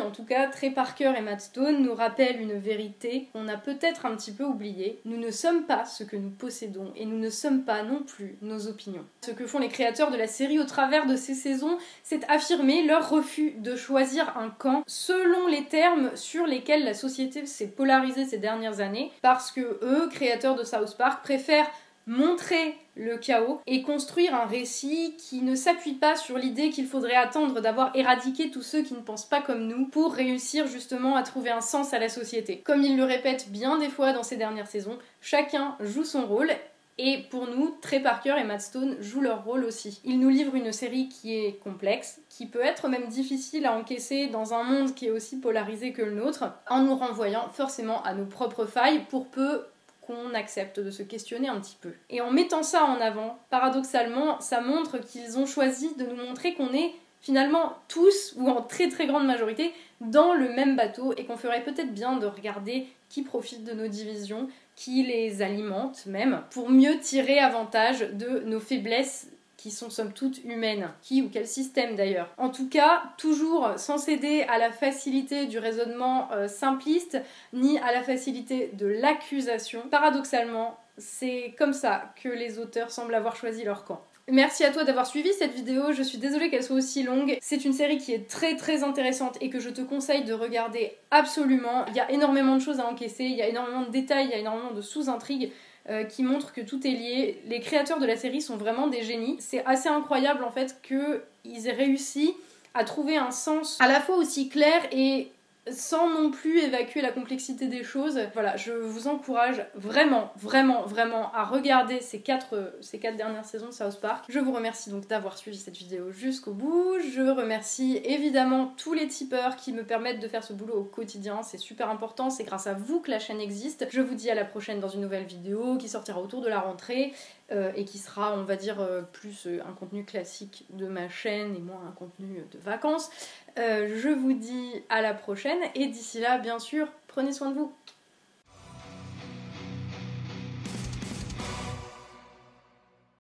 en 0.00 0.10
tout 0.10 0.24
cas, 0.24 0.46
Trey 0.48 0.70
Parker 0.70 1.12
et 1.16 1.20
Matt 1.20 1.40
Stone 1.40 1.82
nous 1.82 1.94
rappellent 1.94 2.40
une 2.40 2.58
vérité 2.58 3.28
qu'on 3.32 3.48
a 3.48 3.56
peut-être 3.56 4.06
un 4.06 4.14
petit 4.14 4.32
peu 4.32 4.44
oubliée. 4.44 5.00
Nous 5.04 5.16
ne 5.16 5.30
sommes 5.30 5.64
pas 5.64 5.84
ce 5.84 6.04
que 6.04 6.16
nous 6.16 6.30
possédons 6.30 6.92
et 6.96 7.04
nous 7.04 7.18
ne 7.18 7.30
sommes 7.30 7.64
pas 7.64 7.82
non 7.82 8.02
plus 8.02 8.36
nos 8.42 8.68
opinions. 8.68 9.04
Ce 9.24 9.32
que 9.32 9.46
font 9.46 9.58
les 9.58 9.68
créateurs 9.68 10.10
de 10.10 10.16
la 10.16 10.26
série 10.26 10.60
au 10.60 10.64
travers 10.64 11.06
de 11.06 11.16
ces 11.16 11.34
saisons, 11.34 11.78
c'est 12.02 12.28
affirmer 12.30 12.84
leur 12.84 13.10
refus 13.10 13.54
de 13.58 13.74
choisir 13.74 14.36
un 14.38 14.50
camp 14.50 14.84
selon 14.86 15.46
les 15.48 15.64
termes 15.64 16.14
sur 16.14 16.46
lesquels 16.46 16.84
la 16.84 16.94
société 16.94 17.44
s'est 17.46 17.68
polarisée 17.68 18.26
ces 18.26 18.38
dernières 18.38 18.80
années, 18.80 19.10
parce 19.22 19.50
que 19.50 19.78
eux, 19.82 20.08
créateurs 20.10 20.54
de 20.54 20.64
South 20.64 20.96
Park, 20.96 21.24
préfèrent 21.24 21.70
montrer 22.06 22.76
le 22.96 23.16
chaos 23.16 23.60
et 23.66 23.82
construire 23.82 24.34
un 24.34 24.46
récit 24.46 25.16
qui 25.18 25.42
ne 25.42 25.54
s'appuie 25.54 25.94
pas 25.94 26.16
sur 26.16 26.38
l'idée 26.38 26.70
qu'il 26.70 26.86
faudrait 26.86 27.14
attendre 27.14 27.60
d'avoir 27.60 27.94
éradiqué 27.96 28.50
tous 28.50 28.62
ceux 28.62 28.82
qui 28.82 28.94
ne 28.94 29.00
pensent 29.00 29.28
pas 29.28 29.40
comme 29.40 29.66
nous 29.66 29.86
pour 29.86 30.12
réussir 30.12 30.66
justement 30.66 31.16
à 31.16 31.22
trouver 31.22 31.50
un 31.50 31.60
sens 31.60 31.92
à 31.92 31.98
la 31.98 32.08
société. 32.08 32.62
Comme 32.64 32.82
il 32.82 32.96
le 32.96 33.04
répète 33.04 33.50
bien 33.50 33.78
des 33.78 33.88
fois 33.88 34.12
dans 34.12 34.22
ces 34.22 34.36
dernières 34.36 34.68
saisons, 34.68 34.98
chacun 35.20 35.76
joue 35.80 36.04
son 36.04 36.26
rôle 36.26 36.50
et 36.96 37.24
pour 37.28 37.48
nous, 37.48 37.76
Trey 37.82 37.98
Parker 37.98 38.36
et 38.38 38.44
Matt 38.44 38.60
Stone 38.60 38.96
jouent 39.00 39.20
leur 39.20 39.44
rôle 39.44 39.64
aussi. 39.64 40.00
Ils 40.04 40.20
nous 40.20 40.28
livrent 40.28 40.54
une 40.54 40.70
série 40.70 41.08
qui 41.08 41.34
est 41.34 41.58
complexe, 41.58 42.20
qui 42.28 42.46
peut 42.46 42.60
être 42.60 42.88
même 42.88 43.08
difficile 43.08 43.66
à 43.66 43.76
encaisser 43.76 44.28
dans 44.28 44.54
un 44.54 44.62
monde 44.62 44.94
qui 44.94 45.06
est 45.06 45.10
aussi 45.10 45.40
polarisé 45.40 45.92
que 45.92 46.02
le 46.02 46.14
nôtre, 46.14 46.44
en 46.70 46.82
nous 46.82 46.94
renvoyant 46.94 47.48
forcément 47.52 48.02
à 48.04 48.14
nos 48.14 48.26
propres 48.26 48.66
failles 48.66 49.06
pour 49.10 49.26
peu 49.26 49.64
qu'on 50.06 50.34
accepte 50.34 50.80
de 50.80 50.90
se 50.90 51.02
questionner 51.02 51.48
un 51.48 51.60
petit 51.60 51.76
peu. 51.80 51.92
Et 52.10 52.20
en 52.20 52.30
mettant 52.30 52.62
ça 52.62 52.84
en 52.84 53.00
avant, 53.00 53.38
paradoxalement, 53.50 54.40
ça 54.40 54.60
montre 54.60 54.98
qu'ils 54.98 55.38
ont 55.38 55.46
choisi 55.46 55.94
de 55.96 56.04
nous 56.04 56.16
montrer 56.16 56.54
qu'on 56.54 56.72
est 56.72 56.92
finalement 57.20 57.72
tous, 57.88 58.34
ou 58.36 58.50
en 58.50 58.60
très 58.60 58.88
très 58.88 59.06
grande 59.06 59.26
majorité, 59.26 59.72
dans 60.02 60.34
le 60.34 60.50
même 60.50 60.76
bateau 60.76 61.14
et 61.16 61.24
qu'on 61.24 61.38
ferait 61.38 61.64
peut-être 61.64 61.94
bien 61.94 62.16
de 62.16 62.26
regarder 62.26 62.86
qui 63.08 63.22
profite 63.22 63.64
de 63.64 63.72
nos 63.72 63.88
divisions, 63.88 64.48
qui 64.76 65.04
les 65.04 65.40
alimente 65.40 66.04
même, 66.04 66.42
pour 66.50 66.68
mieux 66.68 66.98
tirer 66.98 67.38
avantage 67.38 68.00
de 68.00 68.40
nos 68.40 68.60
faiblesses 68.60 69.28
qui 69.64 69.70
sont 69.70 69.88
somme 69.88 70.12
toute 70.12 70.44
humaines, 70.44 70.90
qui 71.00 71.22
ou 71.22 71.30
quel 71.32 71.46
système 71.46 71.96
d'ailleurs. 71.96 72.28
En 72.36 72.50
tout 72.50 72.68
cas, 72.68 73.02
toujours 73.16 73.70
sans 73.78 73.96
céder 73.96 74.42
à 74.42 74.58
la 74.58 74.70
facilité 74.70 75.46
du 75.46 75.58
raisonnement 75.58 76.28
euh, 76.32 76.48
simpliste, 76.48 77.16
ni 77.54 77.78
à 77.78 77.90
la 77.90 78.02
facilité 78.02 78.72
de 78.74 78.86
l'accusation. 78.86 79.80
Paradoxalement, 79.90 80.78
c'est 80.98 81.54
comme 81.56 81.72
ça 81.72 82.12
que 82.22 82.28
les 82.28 82.58
auteurs 82.58 82.90
semblent 82.90 83.14
avoir 83.14 83.36
choisi 83.36 83.64
leur 83.64 83.86
camp. 83.86 84.02
Merci 84.30 84.64
à 84.64 84.70
toi 84.70 84.84
d'avoir 84.84 85.06
suivi 85.06 85.32
cette 85.32 85.54
vidéo, 85.54 85.92
je 85.92 86.02
suis 86.02 86.18
désolée 86.18 86.50
qu'elle 86.50 86.62
soit 86.62 86.76
aussi 86.76 87.02
longue. 87.02 87.38
C'est 87.40 87.64
une 87.64 87.72
série 87.72 87.96
qui 87.96 88.12
est 88.12 88.28
très 88.28 88.56
très 88.56 88.82
intéressante 88.82 89.38
et 89.40 89.48
que 89.48 89.60
je 89.60 89.70
te 89.70 89.80
conseille 89.80 90.24
de 90.24 90.34
regarder 90.34 90.92
absolument. 91.10 91.86
Il 91.88 91.94
y 91.94 92.00
a 92.00 92.10
énormément 92.10 92.56
de 92.56 92.60
choses 92.60 92.80
à 92.80 92.86
encaisser, 92.86 93.24
il 93.24 93.36
y 93.36 93.42
a 93.42 93.48
énormément 93.48 93.82
de 93.82 93.90
détails, 93.90 94.26
il 94.26 94.30
y 94.30 94.34
a 94.34 94.38
énormément 94.38 94.72
de 94.72 94.82
sous-intrigues. 94.82 95.52
Euh, 95.90 96.04
qui 96.04 96.22
montre 96.22 96.54
que 96.54 96.62
tout 96.62 96.86
est 96.86 96.92
lié. 96.92 97.42
Les 97.46 97.60
créateurs 97.60 97.98
de 97.98 98.06
la 98.06 98.16
série 98.16 98.40
sont 98.40 98.56
vraiment 98.56 98.86
des 98.86 99.02
génies. 99.02 99.36
C'est 99.38 99.62
assez 99.66 99.90
incroyable 99.90 100.42
en 100.42 100.50
fait 100.50 100.80
qu'ils 100.82 101.66
aient 101.66 101.72
réussi 101.72 102.34
à 102.72 102.84
trouver 102.84 103.18
un 103.18 103.30
sens 103.30 103.78
à 103.82 103.86
la 103.86 104.00
fois 104.00 104.16
aussi 104.16 104.48
clair 104.48 104.80
et 104.92 105.28
sans 105.70 106.10
non 106.10 106.30
plus 106.30 106.58
évacuer 106.58 107.00
la 107.00 107.10
complexité 107.10 107.66
des 107.66 107.82
choses. 107.82 108.20
Voilà, 108.34 108.56
je 108.56 108.72
vous 108.72 109.08
encourage 109.08 109.64
vraiment, 109.74 110.30
vraiment, 110.36 110.82
vraiment 110.82 111.32
à 111.32 111.44
regarder 111.44 112.00
ces 112.00 112.20
quatre, 112.20 112.74
ces 112.80 112.98
quatre 112.98 113.16
dernières 113.16 113.44
saisons 113.44 113.68
de 113.68 113.72
South 113.72 114.00
Park. 114.00 114.26
Je 114.28 114.38
vous 114.38 114.52
remercie 114.52 114.90
donc 114.90 115.06
d'avoir 115.06 115.38
suivi 115.38 115.56
cette 115.56 115.76
vidéo 115.76 116.10
jusqu'au 116.10 116.52
bout. 116.52 116.98
Je 117.00 117.22
remercie 117.30 118.00
évidemment 118.04 118.74
tous 118.76 118.92
les 118.92 119.08
tipeurs 119.08 119.56
qui 119.56 119.72
me 119.72 119.84
permettent 119.84 120.20
de 120.20 120.28
faire 120.28 120.44
ce 120.44 120.52
boulot 120.52 120.74
au 120.74 120.84
quotidien. 120.84 121.42
C'est 121.42 121.58
super 121.58 121.88
important, 121.88 122.28
c'est 122.30 122.44
grâce 122.44 122.66
à 122.66 122.74
vous 122.74 123.00
que 123.00 123.10
la 123.10 123.18
chaîne 123.18 123.40
existe. 123.40 123.86
Je 123.90 124.02
vous 124.02 124.14
dis 124.14 124.30
à 124.30 124.34
la 124.34 124.44
prochaine 124.44 124.80
dans 124.80 124.88
une 124.88 125.00
nouvelle 125.00 125.24
vidéo 125.24 125.78
qui 125.78 125.88
sortira 125.88 126.20
autour 126.20 126.42
de 126.42 126.48
la 126.48 126.60
rentrée. 126.60 127.12
Euh, 127.52 127.72
et 127.76 127.84
qui 127.84 127.98
sera, 127.98 128.34
on 128.38 128.42
va 128.44 128.56
dire, 128.56 128.80
euh, 128.80 129.02
plus 129.02 129.46
euh, 129.46 129.60
un 129.68 129.74
contenu 129.74 130.02
classique 130.06 130.64
de 130.70 130.86
ma 130.86 131.10
chaîne 131.10 131.54
et 131.54 131.58
moins 131.58 131.82
un 131.86 131.92
contenu 131.92 132.42
de 132.50 132.58
vacances. 132.58 133.10
Je 133.56 134.08
vous 134.08 134.32
dis 134.32 134.82
à 134.88 135.02
la 135.02 135.14
prochaine 135.14 135.60
et 135.74 135.86
d'ici 135.86 136.20
là, 136.20 136.38
bien 136.38 136.58
sûr, 136.58 136.88
prenez 137.06 137.32
soin 137.32 137.50
de 137.50 137.54
vous. 137.54 137.72